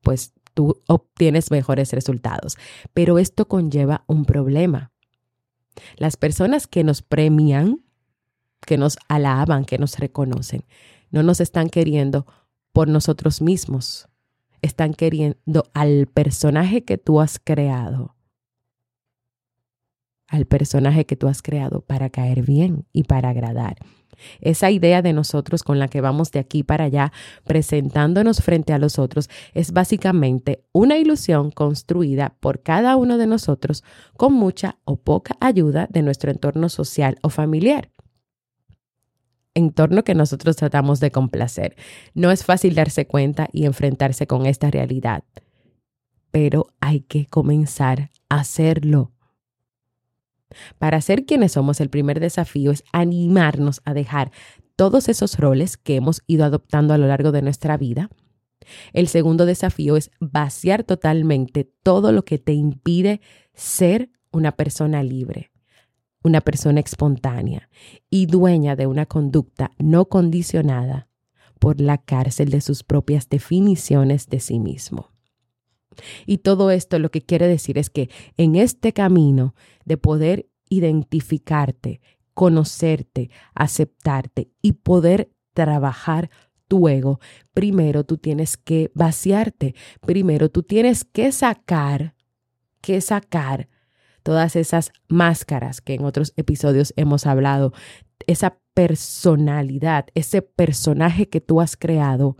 pues 0.01 0.33
tú 0.53 0.81
obtienes 0.87 1.51
mejores 1.51 1.93
resultados. 1.93 2.57
Pero 2.93 3.19
esto 3.19 3.47
conlleva 3.47 4.03
un 4.07 4.25
problema. 4.25 4.91
Las 5.97 6.17
personas 6.17 6.67
que 6.67 6.83
nos 6.83 7.01
premian, 7.01 7.83
que 8.65 8.77
nos 8.77 8.97
alaban, 9.07 9.65
que 9.65 9.77
nos 9.77 9.97
reconocen, 9.97 10.65
no 11.11 11.23
nos 11.23 11.39
están 11.39 11.69
queriendo 11.69 12.25
por 12.71 12.87
nosotros 12.87 13.41
mismos. 13.41 14.07
Están 14.61 14.93
queriendo 14.93 15.63
al 15.73 16.07
personaje 16.07 16.83
que 16.83 16.97
tú 16.97 17.21
has 17.21 17.39
creado. 17.39 18.15
Al 20.27 20.45
personaje 20.45 21.05
que 21.05 21.15
tú 21.15 21.27
has 21.27 21.41
creado 21.41 21.81
para 21.81 22.09
caer 22.09 22.43
bien 22.43 22.85
y 22.93 23.03
para 23.03 23.29
agradar. 23.29 23.77
Esa 24.41 24.71
idea 24.71 25.01
de 25.01 25.13
nosotros 25.13 25.63
con 25.63 25.79
la 25.79 25.87
que 25.87 26.01
vamos 26.01 26.31
de 26.31 26.39
aquí 26.39 26.63
para 26.63 26.85
allá 26.85 27.11
presentándonos 27.45 28.41
frente 28.41 28.73
a 28.73 28.79
los 28.79 28.99
otros 28.99 29.29
es 29.53 29.71
básicamente 29.71 30.63
una 30.71 30.97
ilusión 30.97 31.51
construida 31.51 32.35
por 32.39 32.61
cada 32.61 32.95
uno 32.95 33.17
de 33.17 33.27
nosotros 33.27 33.83
con 34.17 34.33
mucha 34.33 34.77
o 34.85 34.97
poca 34.97 35.35
ayuda 35.39 35.87
de 35.89 36.01
nuestro 36.01 36.31
entorno 36.31 36.69
social 36.69 37.17
o 37.21 37.29
familiar 37.29 37.89
entorno 39.59 40.03
que 40.03 40.15
nosotros 40.15 40.55
tratamos 40.55 40.99
de 40.99 41.11
complacer. 41.11 41.75
No 42.13 42.31
es 42.31 42.43
fácil 42.43 42.75
darse 42.75 43.05
cuenta 43.05 43.49
y 43.51 43.65
enfrentarse 43.65 44.25
con 44.25 44.45
esta 44.45 44.71
realidad, 44.71 45.23
pero 46.31 46.67
hay 46.79 47.01
que 47.01 47.25
comenzar 47.27 48.09
a 48.29 48.39
hacerlo. 48.39 49.11
Para 50.77 51.01
ser 51.01 51.25
quienes 51.25 51.53
somos, 51.53 51.79
el 51.79 51.89
primer 51.89 52.19
desafío 52.19 52.71
es 52.71 52.83
animarnos 52.91 53.81
a 53.85 53.93
dejar 53.93 54.31
todos 54.75 55.09
esos 55.09 55.37
roles 55.37 55.77
que 55.77 55.95
hemos 55.95 56.21
ido 56.25 56.45
adoptando 56.45 56.93
a 56.93 56.97
lo 56.97 57.07
largo 57.07 57.31
de 57.31 57.41
nuestra 57.41 57.77
vida. 57.77 58.09
El 58.93 59.07
segundo 59.07 59.45
desafío 59.45 59.97
es 59.97 60.11
vaciar 60.19 60.83
totalmente 60.83 61.69
todo 61.83 62.11
lo 62.11 62.23
que 62.23 62.37
te 62.37 62.53
impide 62.53 63.21
ser 63.53 64.09
una 64.31 64.53
persona 64.53 65.03
libre, 65.03 65.51
una 66.23 66.41
persona 66.41 66.79
espontánea 66.79 67.69
y 68.09 68.25
dueña 68.27 68.75
de 68.75 68.87
una 68.87 69.05
conducta 69.05 69.71
no 69.79 70.05
condicionada 70.05 71.07
por 71.59 71.81
la 71.81 71.97
cárcel 71.97 72.49
de 72.49 72.61
sus 72.61 72.83
propias 72.83 73.27
definiciones 73.29 74.27
de 74.27 74.39
sí 74.39 74.59
mismo. 74.59 75.11
Y 76.25 76.39
todo 76.39 76.71
esto 76.71 76.99
lo 76.99 77.11
que 77.11 77.21
quiere 77.21 77.47
decir 77.47 77.77
es 77.77 77.89
que 77.89 78.09
en 78.37 78.55
este 78.55 78.93
camino 78.93 79.55
de 79.85 79.97
poder 79.97 80.49
identificarte, 80.69 82.01
conocerte, 82.33 83.29
aceptarte 83.53 84.49
y 84.61 84.73
poder 84.73 85.31
trabajar 85.53 86.29
tu 86.67 86.87
ego, 86.87 87.19
primero 87.53 88.03
tú 88.05 88.17
tienes 88.17 88.55
que 88.55 88.91
vaciarte, 88.93 89.75
primero 90.05 90.49
tú 90.49 90.63
tienes 90.63 91.03
que 91.03 91.31
sacar, 91.31 92.15
que 92.81 93.01
sacar 93.01 93.67
todas 94.23 94.55
esas 94.55 94.91
máscaras 95.07 95.81
que 95.81 95.95
en 95.95 96.05
otros 96.05 96.33
episodios 96.37 96.93
hemos 96.95 97.25
hablado, 97.25 97.73
esa 98.27 98.59
personalidad, 98.73 100.05
ese 100.13 100.41
personaje 100.41 101.27
que 101.27 101.41
tú 101.41 101.61
has 101.61 101.75
creado 101.75 102.37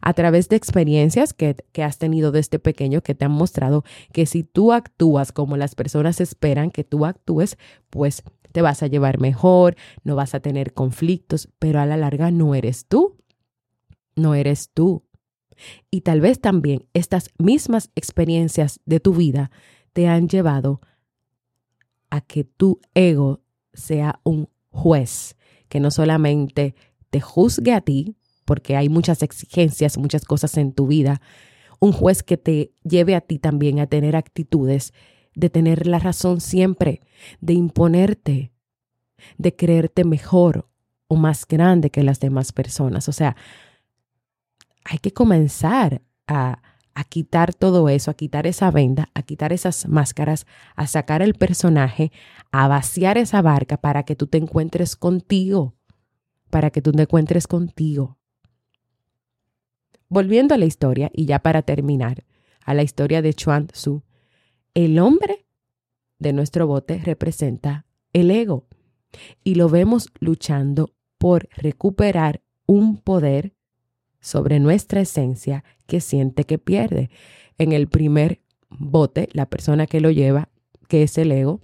a 0.00 0.14
través 0.14 0.48
de 0.48 0.56
experiencias 0.56 1.32
que, 1.32 1.56
has 1.82 1.98
tenido 1.98 2.32
desde 2.32 2.58
pequeño 2.58 3.02
que 3.02 3.14
te 3.14 3.24
han 3.24 3.32
mostrado 3.32 3.84
que 4.12 4.26
si 4.26 4.44
tú 4.44 4.72
actúas 4.72 5.32
como 5.32 5.56
las 5.56 5.74
personas 5.74 6.20
esperan 6.20 6.70
que 6.70 6.84
tú 6.84 7.06
actúes, 7.06 7.56
pues 7.90 8.22
te 8.52 8.62
vas 8.62 8.82
a 8.82 8.86
llevar 8.86 9.20
mejor, 9.20 9.76
no 10.04 10.16
vas 10.16 10.34
a 10.34 10.40
tener 10.40 10.74
conflictos, 10.74 11.48
pero 11.58 11.80
a 11.80 11.86
la 11.86 11.96
larga 11.96 12.30
no 12.30 12.54
eres 12.54 12.86
tú. 12.86 13.16
No 14.16 14.34
eres 14.34 14.70
tú. 14.74 15.04
Y 15.90 16.00
tal 16.02 16.20
vez 16.20 16.40
también 16.40 16.86
estas 16.94 17.30
mismas 17.38 17.90
experiencias 17.94 18.80
de 18.86 19.00
tu 19.00 19.14
vida 19.14 19.50
te 19.92 20.08
han 20.08 20.28
llevado 20.28 20.80
a 22.10 22.20
que 22.20 22.44
tu 22.44 22.80
ego 22.94 23.40
sea 23.72 24.20
un 24.24 24.48
juez 24.70 25.36
que 25.68 25.80
no 25.80 25.90
solamente 25.90 26.74
te 27.10 27.20
juzgue 27.20 27.72
a 27.72 27.80
ti, 27.80 28.16
porque 28.44 28.76
hay 28.76 28.88
muchas 28.88 29.22
exigencias, 29.22 29.98
muchas 29.98 30.24
cosas 30.24 30.56
en 30.56 30.72
tu 30.72 30.86
vida, 30.86 31.20
un 31.78 31.92
juez 31.92 32.22
que 32.22 32.36
te 32.36 32.72
lleve 32.82 33.14
a 33.14 33.20
ti 33.20 33.38
también 33.38 33.80
a 33.80 33.86
tener 33.86 34.16
actitudes 34.16 34.92
de 35.34 35.50
tener 35.50 35.86
la 35.86 35.98
razón 35.98 36.40
siempre, 36.40 37.02
de 37.40 37.54
imponerte, 37.54 38.52
de 39.38 39.56
creerte 39.56 40.04
mejor 40.04 40.68
o 41.08 41.16
más 41.16 41.46
grande 41.46 41.90
que 41.90 42.02
las 42.02 42.20
demás 42.20 42.52
personas. 42.52 43.08
O 43.08 43.12
sea, 43.12 43.36
hay 44.84 44.98
que 44.98 45.12
comenzar 45.12 46.02
a, 46.26 46.62
a 46.94 47.04
quitar 47.04 47.54
todo 47.54 47.88
eso, 47.88 48.10
a 48.10 48.14
quitar 48.14 48.46
esa 48.46 48.70
venda, 48.70 49.08
a 49.14 49.22
quitar 49.22 49.52
esas 49.52 49.88
máscaras, 49.88 50.46
a 50.76 50.86
sacar 50.86 51.22
el 51.22 51.34
personaje, 51.34 52.12
a 52.52 52.68
vaciar 52.68 53.18
esa 53.18 53.42
barca 53.42 53.76
para 53.78 54.04
que 54.04 54.16
tú 54.16 54.26
te 54.26 54.38
encuentres 54.38 54.96
contigo, 54.96 55.74
para 56.50 56.70
que 56.70 56.82
tú 56.82 56.92
te 56.92 57.02
encuentres 57.02 57.46
contigo. 57.46 58.19
Volviendo 60.10 60.56
a 60.56 60.58
la 60.58 60.64
historia, 60.64 61.08
y 61.14 61.26
ya 61.26 61.38
para 61.38 61.62
terminar, 61.62 62.24
a 62.64 62.74
la 62.74 62.82
historia 62.82 63.22
de 63.22 63.32
Chuan 63.32 63.68
Tzu, 63.68 64.02
el 64.74 64.98
hombre 64.98 65.46
de 66.18 66.32
nuestro 66.32 66.66
bote 66.66 66.98
representa 66.98 67.86
el 68.12 68.32
ego 68.32 68.66
y 69.44 69.54
lo 69.54 69.68
vemos 69.68 70.08
luchando 70.18 70.92
por 71.16 71.48
recuperar 71.56 72.42
un 72.66 72.96
poder 72.96 73.54
sobre 74.20 74.58
nuestra 74.58 75.00
esencia 75.00 75.62
que 75.86 76.00
siente 76.00 76.42
que 76.42 76.58
pierde. 76.58 77.08
En 77.56 77.70
el 77.70 77.86
primer 77.86 78.40
bote, 78.68 79.28
la 79.32 79.46
persona 79.46 79.86
que 79.86 80.00
lo 80.00 80.10
lleva, 80.10 80.48
que 80.88 81.04
es 81.04 81.18
el 81.18 81.30
ego, 81.30 81.60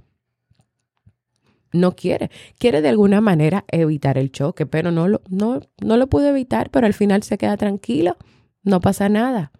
no 1.73 1.97
quiere. 1.97 2.31
Quiere 2.59 2.81
de 2.81 2.91
alguna 2.91 3.21
manera 3.21 3.65
evitar 3.69 4.19
el 4.19 4.31
choque, 4.31 4.67
pero 4.67 4.93
no 4.93 5.09
lo, 5.09 5.21
no, 5.29 5.63
no 5.83 5.97
lo 5.97 6.07
pudo 6.07 6.29
evitar, 6.29 6.71
pero 6.71 6.87
al 6.87 6.95
final 6.95 7.25
se 7.25 7.39
queda 7.39 7.57
tranquilo 7.57 8.17
no 8.67 8.81
pasa 8.81 9.09
nada. 9.09 9.53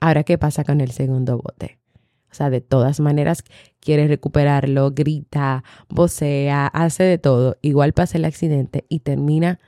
Ahora, 0.00 0.24
¿qué 0.24 0.36
pasa 0.36 0.64
con 0.64 0.80
el 0.80 0.90
segundo 0.90 1.38
bote? 1.38 1.78
O 2.30 2.34
sea, 2.34 2.50
de 2.50 2.60
todas 2.60 3.00
maneras 3.00 3.44
quiere 3.80 4.08
recuperarlo, 4.08 4.90
grita, 4.90 5.64
vocea, 5.88 6.66
hace 6.66 7.04
de 7.04 7.18
todo. 7.18 7.56
Igual 7.62 7.94
pasa 7.94 8.18
el 8.18 8.26
accidente 8.26 8.84
y 8.88 9.00
termina 9.00 9.58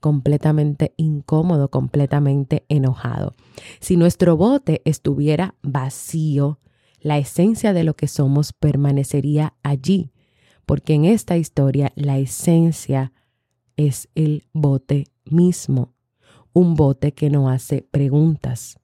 completamente 0.00 0.94
incómodo, 0.96 1.70
completamente 1.70 2.64
enojado. 2.68 3.34
Si 3.80 3.96
nuestro 3.96 4.36
bote 4.36 4.82
estuviera 4.84 5.54
vacío, 5.62 6.58
la 7.00 7.18
esencia 7.18 7.72
de 7.72 7.84
lo 7.84 7.94
que 7.94 8.08
somos 8.08 8.52
permanecería 8.54 9.54
allí, 9.62 10.10
porque 10.64 10.94
en 10.94 11.04
esta 11.04 11.36
historia 11.36 11.92
la 11.94 12.18
esencia 12.18 13.12
es 13.76 14.08
el 14.14 14.48
bote 14.52 15.04
mismo 15.26 15.95
un 16.56 16.74
bote 16.74 17.12
que 17.12 17.28
no 17.28 17.50
hace 17.50 17.82
preguntas. 17.82 18.80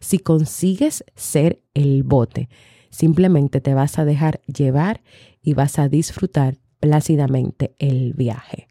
Si 0.00 0.18
consigues 0.18 1.02
ser 1.14 1.62
el 1.72 2.02
bote, 2.02 2.50
simplemente 2.90 3.62
te 3.62 3.72
vas 3.72 3.98
a 3.98 4.04
dejar 4.04 4.42
llevar 4.42 5.02
y 5.40 5.54
vas 5.54 5.78
a 5.78 5.88
disfrutar 5.88 6.58
plácidamente 6.78 7.74
el 7.78 8.12
viaje. 8.12 8.68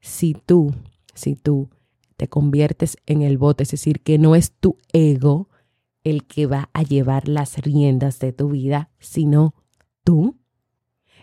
Si 0.00 0.34
tú, 0.34 0.74
si 1.14 1.36
tú 1.36 1.70
te 2.16 2.26
conviertes 2.28 2.96
en 3.06 3.22
el 3.22 3.38
bote, 3.38 3.62
es 3.62 3.70
decir, 3.70 4.00
que 4.00 4.18
no 4.18 4.34
es 4.34 4.50
tu 4.50 4.78
ego 4.92 5.50
el 6.02 6.26
que 6.26 6.46
va 6.46 6.68
a 6.72 6.82
llevar 6.82 7.28
las 7.28 7.58
riendas 7.58 8.18
de 8.18 8.32
tu 8.32 8.48
vida, 8.48 8.90
sino 8.98 9.54
tú, 10.02 10.36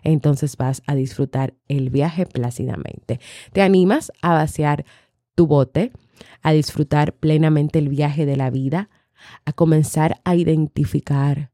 entonces 0.03 0.57
vas 0.57 0.81
a 0.87 0.95
disfrutar 0.95 1.53
el 1.67 1.89
viaje 1.89 2.25
plácidamente. 2.25 3.19
¿Te 3.51 3.61
animas 3.61 4.11
a 4.21 4.33
vaciar 4.33 4.85
tu 5.35 5.47
bote, 5.47 5.91
a 6.41 6.51
disfrutar 6.51 7.13
plenamente 7.13 7.79
el 7.79 7.89
viaje 7.89 8.25
de 8.25 8.35
la 8.35 8.49
vida, 8.49 8.89
a 9.45 9.53
comenzar 9.53 10.19
a 10.23 10.35
identificar 10.35 11.51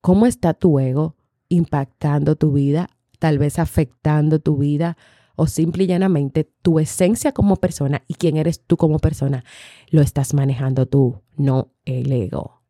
cómo 0.00 0.26
está 0.26 0.54
tu 0.54 0.78
ego 0.78 1.16
impactando 1.48 2.36
tu 2.36 2.52
vida, 2.52 2.90
tal 3.18 3.38
vez 3.38 3.58
afectando 3.58 4.38
tu 4.38 4.56
vida 4.56 4.96
o 5.36 5.46
simple 5.46 5.84
y 5.84 5.86
llanamente 5.86 6.50
tu 6.62 6.80
esencia 6.80 7.32
como 7.32 7.56
persona 7.56 8.02
y 8.08 8.14
quién 8.14 8.36
eres 8.36 8.60
tú 8.60 8.76
como 8.76 8.98
persona, 8.98 9.44
lo 9.90 10.02
estás 10.02 10.34
manejando 10.34 10.86
tú, 10.86 11.22
no 11.36 11.70
el 11.84 12.10
ego. 12.10 12.62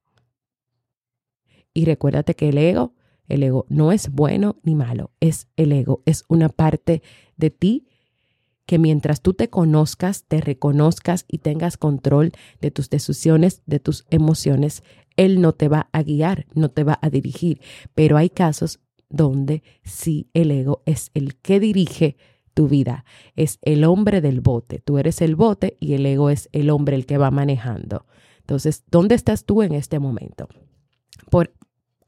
Y 1.72 1.86
recuérdate 1.86 2.34
que 2.34 2.50
el 2.50 2.58
ego, 2.58 2.92
el 3.28 3.42
ego 3.42 3.66
no 3.68 3.92
es 3.92 4.10
bueno 4.10 4.56
ni 4.62 4.74
malo, 4.74 5.10
es 5.20 5.48
el 5.56 5.72
ego, 5.72 6.02
es 6.06 6.24
una 6.28 6.48
parte 6.48 7.02
de 7.36 7.50
ti 7.50 7.86
que 8.68 8.78
mientras 8.78 9.22
tú 9.22 9.32
te 9.32 9.48
conozcas, 9.48 10.24
te 10.24 10.42
reconozcas 10.42 11.24
y 11.26 11.38
tengas 11.38 11.78
control 11.78 12.32
de 12.60 12.70
tus 12.70 12.90
decisiones, 12.90 13.62
de 13.64 13.80
tus 13.80 14.04
emociones, 14.10 14.82
Él 15.16 15.40
no 15.40 15.54
te 15.54 15.68
va 15.68 15.88
a 15.92 16.02
guiar, 16.02 16.46
no 16.52 16.70
te 16.70 16.84
va 16.84 16.98
a 17.00 17.08
dirigir. 17.08 17.62
Pero 17.94 18.18
hay 18.18 18.28
casos 18.28 18.80
donde 19.08 19.62
sí 19.84 20.28
el 20.34 20.50
ego 20.50 20.82
es 20.84 21.10
el 21.14 21.36
que 21.36 21.60
dirige 21.60 22.18
tu 22.52 22.68
vida, 22.68 23.06
es 23.36 23.58
el 23.62 23.84
hombre 23.84 24.20
del 24.20 24.42
bote. 24.42 24.80
Tú 24.80 24.98
eres 24.98 25.22
el 25.22 25.34
bote 25.34 25.78
y 25.80 25.94
el 25.94 26.04
ego 26.04 26.28
es 26.28 26.50
el 26.52 26.68
hombre 26.68 26.94
el 26.94 27.06
que 27.06 27.16
va 27.16 27.30
manejando. 27.30 28.04
Entonces, 28.40 28.84
¿dónde 28.90 29.14
estás 29.14 29.46
tú 29.46 29.62
en 29.62 29.72
este 29.72 29.98
momento? 29.98 30.46
Por 31.30 31.54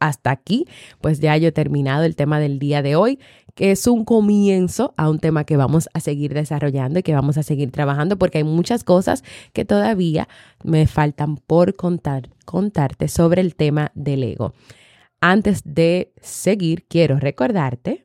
hasta 0.00 0.30
aquí, 0.30 0.66
pues 1.00 1.20
ya 1.20 1.36
yo 1.36 1.48
he 1.48 1.52
terminado 1.52 2.04
el 2.04 2.16
tema 2.16 2.40
del 2.40 2.58
día 2.58 2.82
de 2.82 2.96
hoy, 2.96 3.20
que 3.54 3.70
es 3.70 3.86
un 3.86 4.04
comienzo 4.04 4.94
a 4.96 5.08
un 5.08 5.18
tema 5.18 5.44
que 5.44 5.56
vamos 5.56 5.88
a 5.92 6.00
seguir 6.00 6.34
desarrollando 6.34 6.98
y 6.98 7.02
que 7.02 7.14
vamos 7.14 7.38
a 7.38 7.42
seguir 7.42 7.70
trabajando 7.70 8.18
porque 8.18 8.38
hay 8.38 8.44
muchas 8.44 8.84
cosas 8.84 9.22
que 9.52 9.64
todavía 9.64 10.28
me 10.64 10.86
faltan 10.86 11.36
por 11.36 11.76
contar, 11.76 12.30
contarte 12.44 13.08
sobre 13.08 13.40
el 13.42 13.54
tema 13.54 13.92
del 13.94 14.24
ego. 14.24 14.54
Antes 15.20 15.62
de 15.64 16.12
seguir, 16.22 16.86
quiero 16.88 17.18
recordarte 17.18 18.04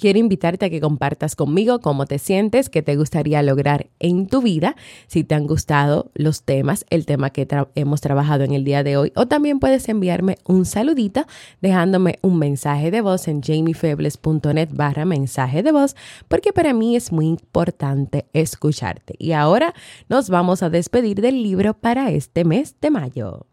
Quiero 0.00 0.18
invitarte 0.18 0.66
a 0.66 0.70
que 0.70 0.80
compartas 0.80 1.36
conmigo 1.36 1.80
cómo 1.80 2.06
te 2.06 2.18
sientes, 2.18 2.70
qué 2.70 2.82
te 2.82 2.96
gustaría 2.96 3.42
lograr 3.42 3.88
en 4.00 4.26
tu 4.26 4.42
vida, 4.42 4.74
si 5.06 5.22
te 5.22 5.34
han 5.34 5.46
gustado 5.46 6.10
los 6.14 6.42
temas, 6.42 6.86
el 6.90 7.06
tema 7.06 7.30
que 7.30 7.46
hemos 7.74 8.00
trabajado 8.00 8.42
en 8.42 8.52
el 8.52 8.64
día 8.64 8.82
de 8.82 8.96
hoy, 8.96 9.12
o 9.14 9.26
también 9.26 9.60
puedes 9.60 9.88
enviarme 9.88 10.38
un 10.46 10.64
saludito 10.64 11.26
dejándome 11.60 12.18
un 12.22 12.38
mensaje 12.38 12.90
de 12.90 13.02
voz 13.02 13.28
en 13.28 13.42
jamiefebles.net 13.42 14.70
barra 14.72 15.04
mensaje 15.04 15.62
de 15.62 15.72
voz, 15.72 15.94
porque 16.28 16.52
para 16.52 16.72
mí 16.72 16.96
es 16.96 17.12
muy 17.12 17.26
importante 17.26 18.26
escucharte. 18.32 19.14
Y 19.18 19.32
ahora 19.32 19.74
nos 20.08 20.30
vamos 20.30 20.62
a 20.62 20.70
despedir 20.70 21.20
del 21.20 21.42
libro 21.42 21.74
para 21.74 22.10
este 22.10 22.44
mes 22.44 22.74
de 22.80 22.90
mayo. 22.90 23.46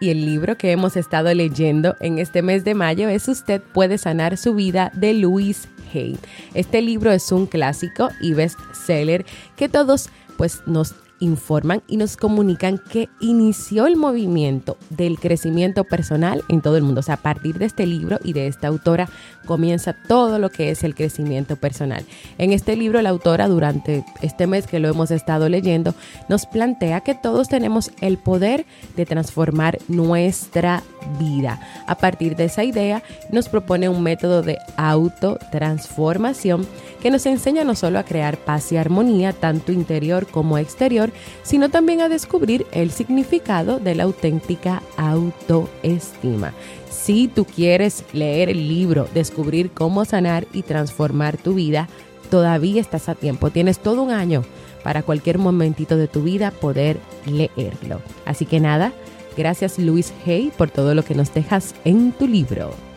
Y 0.00 0.10
el 0.10 0.24
libro 0.24 0.56
que 0.56 0.70
hemos 0.70 0.96
estado 0.96 1.32
leyendo 1.34 1.96
en 2.00 2.18
este 2.18 2.42
mes 2.42 2.64
de 2.64 2.74
mayo 2.74 3.08
es 3.08 3.28
Usted 3.28 3.60
puede 3.60 3.98
sanar 3.98 4.36
su 4.36 4.54
vida 4.54 4.90
de 4.94 5.14
Louise 5.14 5.68
Hay. 5.92 6.18
Este 6.54 6.82
libro 6.82 7.12
es 7.12 7.30
un 7.32 7.46
clásico 7.46 8.10
y 8.20 8.34
bestseller 8.34 9.26
que 9.56 9.68
todos 9.68 10.08
pues 10.36 10.62
nos 10.66 10.94
informan 11.20 11.82
y 11.88 11.96
nos 11.96 12.16
comunican 12.16 12.78
que 12.78 13.08
inició 13.20 13.86
el 13.86 13.96
movimiento 13.96 14.76
del 14.90 15.18
crecimiento 15.18 15.84
personal 15.84 16.42
en 16.48 16.60
todo 16.60 16.76
el 16.76 16.82
mundo. 16.82 17.00
O 17.00 17.02
sea, 17.02 17.14
a 17.14 17.22
partir 17.22 17.58
de 17.58 17.66
este 17.66 17.86
libro 17.86 18.18
y 18.22 18.32
de 18.32 18.46
esta 18.46 18.68
autora 18.68 19.08
comienza 19.46 19.96
todo 20.06 20.38
lo 20.38 20.50
que 20.50 20.70
es 20.70 20.84
el 20.84 20.94
crecimiento 20.94 21.56
personal. 21.56 22.04
En 22.38 22.52
este 22.52 22.76
libro 22.76 23.00
la 23.02 23.10
autora 23.10 23.48
durante 23.48 24.04
este 24.22 24.46
mes 24.46 24.66
que 24.66 24.78
lo 24.78 24.88
hemos 24.88 25.10
estado 25.10 25.48
leyendo 25.48 25.94
nos 26.28 26.46
plantea 26.46 27.00
que 27.00 27.14
todos 27.14 27.48
tenemos 27.48 27.90
el 28.00 28.18
poder 28.18 28.66
de 28.96 29.06
transformar 29.06 29.78
nuestra 29.88 30.82
vida. 31.18 31.60
A 31.86 31.96
partir 31.96 32.36
de 32.36 32.44
esa 32.44 32.64
idea 32.64 33.02
nos 33.30 33.48
propone 33.48 33.88
un 33.88 34.02
método 34.02 34.42
de 34.42 34.58
autotransformación 34.76 36.66
que 37.02 37.10
nos 37.10 37.26
enseña 37.26 37.64
no 37.64 37.74
solo 37.74 37.98
a 37.98 38.04
crear 38.04 38.38
paz 38.38 38.72
y 38.72 38.76
armonía, 38.76 39.32
tanto 39.32 39.72
interior 39.72 40.26
como 40.26 40.58
exterior, 40.58 41.10
sino 41.42 41.68
también 41.68 42.00
a 42.00 42.08
descubrir 42.08 42.66
el 42.72 42.90
significado 42.90 43.78
de 43.78 43.94
la 43.94 44.04
auténtica 44.04 44.82
autoestima. 44.96 46.52
Si 46.90 47.28
tú 47.28 47.44
quieres 47.44 48.04
leer 48.12 48.48
el 48.50 48.68
libro, 48.68 49.08
descubrir 49.14 49.70
cómo 49.70 50.04
sanar 50.04 50.46
y 50.52 50.62
transformar 50.62 51.36
tu 51.36 51.54
vida, 51.54 51.88
todavía 52.30 52.80
estás 52.80 53.08
a 53.08 53.14
tiempo. 53.14 53.50
Tienes 53.50 53.78
todo 53.78 54.02
un 54.02 54.10
año 54.10 54.44
para 54.82 55.02
cualquier 55.02 55.38
momentito 55.38 55.96
de 55.96 56.08
tu 56.08 56.22
vida 56.22 56.50
poder 56.50 56.98
leerlo. 57.26 58.00
Así 58.24 58.46
que 58.46 58.60
nada, 58.60 58.92
gracias 59.36 59.78
Luis 59.78 60.12
Hay 60.26 60.52
por 60.56 60.70
todo 60.70 60.94
lo 60.94 61.04
que 61.04 61.14
nos 61.14 61.32
dejas 61.32 61.74
en 61.84 62.12
tu 62.12 62.26
libro. 62.26 62.87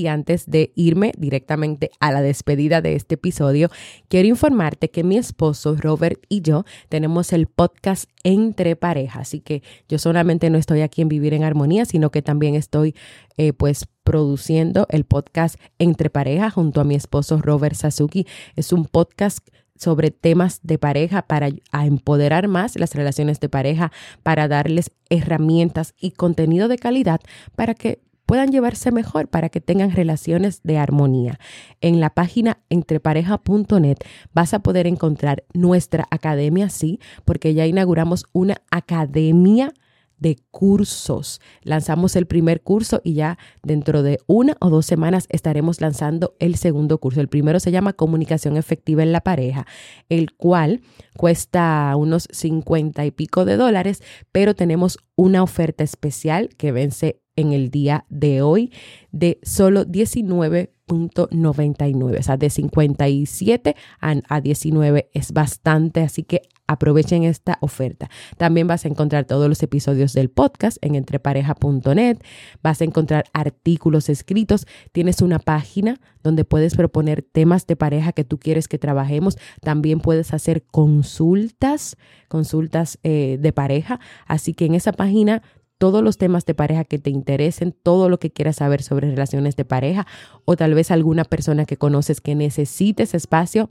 Y 0.00 0.06
antes 0.06 0.46
de 0.46 0.72
irme 0.76 1.12
directamente 1.18 1.90
a 2.00 2.10
la 2.10 2.22
despedida 2.22 2.80
de 2.80 2.96
este 2.96 3.16
episodio, 3.16 3.68
quiero 4.08 4.28
informarte 4.28 4.88
que 4.88 5.04
mi 5.04 5.18
esposo 5.18 5.76
Robert 5.76 6.24
y 6.30 6.40
yo 6.40 6.64
tenemos 6.88 7.34
el 7.34 7.48
podcast 7.48 8.08
Entre 8.24 8.76
Parejas. 8.76 9.20
Así 9.20 9.40
que 9.40 9.62
yo 9.90 9.98
solamente 9.98 10.48
no 10.48 10.56
estoy 10.56 10.80
aquí 10.80 11.02
en 11.02 11.10
Vivir 11.10 11.34
en 11.34 11.44
Armonía, 11.44 11.84
sino 11.84 12.10
que 12.10 12.22
también 12.22 12.54
estoy 12.54 12.94
eh, 13.36 13.52
pues 13.52 13.88
produciendo 14.02 14.86
el 14.88 15.04
podcast 15.04 15.60
Entre 15.78 16.08
Parejas 16.08 16.54
junto 16.54 16.80
a 16.80 16.84
mi 16.84 16.94
esposo 16.94 17.36
Robert 17.36 17.74
Sasuki. 17.74 18.26
Es 18.56 18.72
un 18.72 18.86
podcast 18.86 19.46
sobre 19.76 20.10
temas 20.10 20.60
de 20.62 20.78
pareja 20.78 21.20
para 21.20 21.50
empoderar 21.72 22.48
más 22.48 22.78
las 22.78 22.94
relaciones 22.94 23.38
de 23.38 23.50
pareja, 23.50 23.92
para 24.22 24.48
darles 24.48 24.92
herramientas 25.10 25.92
y 26.00 26.12
contenido 26.12 26.68
de 26.68 26.78
calidad 26.78 27.20
para 27.54 27.74
que 27.74 28.00
puedan 28.30 28.52
llevarse 28.52 28.92
mejor 28.92 29.26
para 29.26 29.48
que 29.48 29.60
tengan 29.60 29.90
relaciones 29.90 30.62
de 30.62 30.78
armonía. 30.78 31.40
En 31.80 31.98
la 31.98 32.10
página 32.10 32.60
entrepareja.net 32.68 33.96
vas 34.32 34.54
a 34.54 34.60
poder 34.60 34.86
encontrar 34.86 35.42
nuestra 35.52 36.06
academia, 36.12 36.70
sí, 36.70 37.00
porque 37.24 37.54
ya 37.54 37.66
inauguramos 37.66 38.26
una 38.32 38.62
academia 38.70 39.74
de 40.20 40.36
cursos. 40.52 41.40
Lanzamos 41.62 42.14
el 42.14 42.26
primer 42.26 42.62
curso 42.62 43.00
y 43.02 43.14
ya 43.14 43.36
dentro 43.64 44.04
de 44.04 44.20
una 44.28 44.56
o 44.60 44.70
dos 44.70 44.86
semanas 44.86 45.26
estaremos 45.30 45.80
lanzando 45.80 46.36
el 46.38 46.54
segundo 46.54 46.98
curso. 46.98 47.20
El 47.20 47.28
primero 47.28 47.58
se 47.58 47.72
llama 47.72 47.94
Comunicación 47.94 48.56
Efectiva 48.56 49.02
en 49.02 49.10
la 49.10 49.22
Pareja, 49.22 49.66
el 50.08 50.34
cual 50.34 50.82
cuesta 51.16 51.92
unos 51.96 52.28
50 52.30 53.04
y 53.06 53.10
pico 53.10 53.44
de 53.44 53.56
dólares, 53.56 54.04
pero 54.30 54.54
tenemos 54.54 54.98
una 55.16 55.42
oferta 55.42 55.82
especial 55.82 56.50
que 56.56 56.70
vence 56.70 57.20
en 57.40 57.52
el 57.52 57.70
día 57.70 58.04
de 58.08 58.42
hoy 58.42 58.72
de 59.12 59.38
solo 59.42 59.84
19 59.84 60.72
99, 60.92 62.18
o 62.18 62.22
sea, 62.22 62.36
de 62.36 62.50
57 62.50 63.76
a, 64.00 64.40
19 64.40 65.10
es 65.12 65.32
bastante, 65.32 66.00
así 66.00 66.22
que 66.22 66.42
aprovechen 66.66 67.24
esta 67.24 67.58
oferta. 67.60 68.08
También 68.36 68.66
vas 68.66 68.84
a 68.84 68.88
encontrar 68.88 69.24
todos 69.24 69.48
los 69.48 69.62
episodios 69.62 70.12
del 70.12 70.30
podcast 70.30 70.78
en 70.82 70.94
entrepareja.net, 70.94 72.18
vas 72.62 72.80
a 72.80 72.84
encontrar 72.84 73.24
artículos 73.32 74.08
escritos, 74.08 74.66
tienes 74.92 75.20
una 75.20 75.38
página 75.38 76.00
donde 76.22 76.44
puedes 76.44 76.76
proponer 76.76 77.22
temas 77.22 77.66
de 77.66 77.76
pareja 77.76 78.12
que 78.12 78.24
tú 78.24 78.38
quieres 78.38 78.68
que 78.68 78.78
trabajemos, 78.78 79.36
también 79.60 80.00
puedes 80.00 80.32
hacer 80.32 80.62
consultas, 80.64 81.96
consultas 82.28 82.98
eh, 83.02 83.38
de 83.40 83.52
pareja, 83.52 83.98
así 84.26 84.54
que 84.54 84.66
en 84.66 84.74
esa 84.74 84.92
página 84.92 85.42
todos 85.80 86.04
los 86.04 86.16
temas 86.18 86.44
de 86.44 86.54
pareja 86.54 86.84
que 86.84 86.98
te 86.98 87.08
interesen, 87.08 87.72
todo 87.72 88.10
lo 88.10 88.18
que 88.18 88.30
quieras 88.30 88.56
saber 88.56 88.82
sobre 88.82 89.08
relaciones 89.08 89.56
de 89.56 89.64
pareja 89.64 90.06
o 90.44 90.54
tal 90.54 90.74
vez 90.74 90.90
alguna 90.90 91.24
persona 91.24 91.64
que 91.64 91.78
conoces 91.78 92.20
que 92.20 92.34
necesites 92.34 93.14
espacio, 93.14 93.70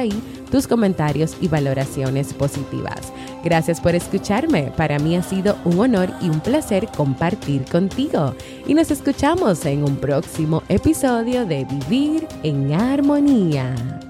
tus 0.52 0.68
comentarios 0.68 1.36
y 1.42 1.48
valoraciones 1.48 2.34
positivas. 2.34 3.14
Gracias 3.44 3.82
por 3.82 3.96
escucharme. 3.96 4.72
Para 4.76 5.00
mí 5.00 5.16
ha 5.16 5.24
sido 5.24 5.58
un 5.66 5.80
honor 5.80 6.10
y 6.22 6.30
un 6.30 6.40
placer 6.40 6.88
compartir 6.96 7.66
contigo. 7.66 8.34
Y 8.66 8.74
nos 8.74 8.92
escuchamos 8.92 9.66
en 9.66 9.84
un 9.84 9.98
próximo 9.98 10.64
episodio 10.70 11.46
de 11.46 11.66
Vivir 11.66 12.28
en 12.44 12.74
Armonía. 12.74 14.07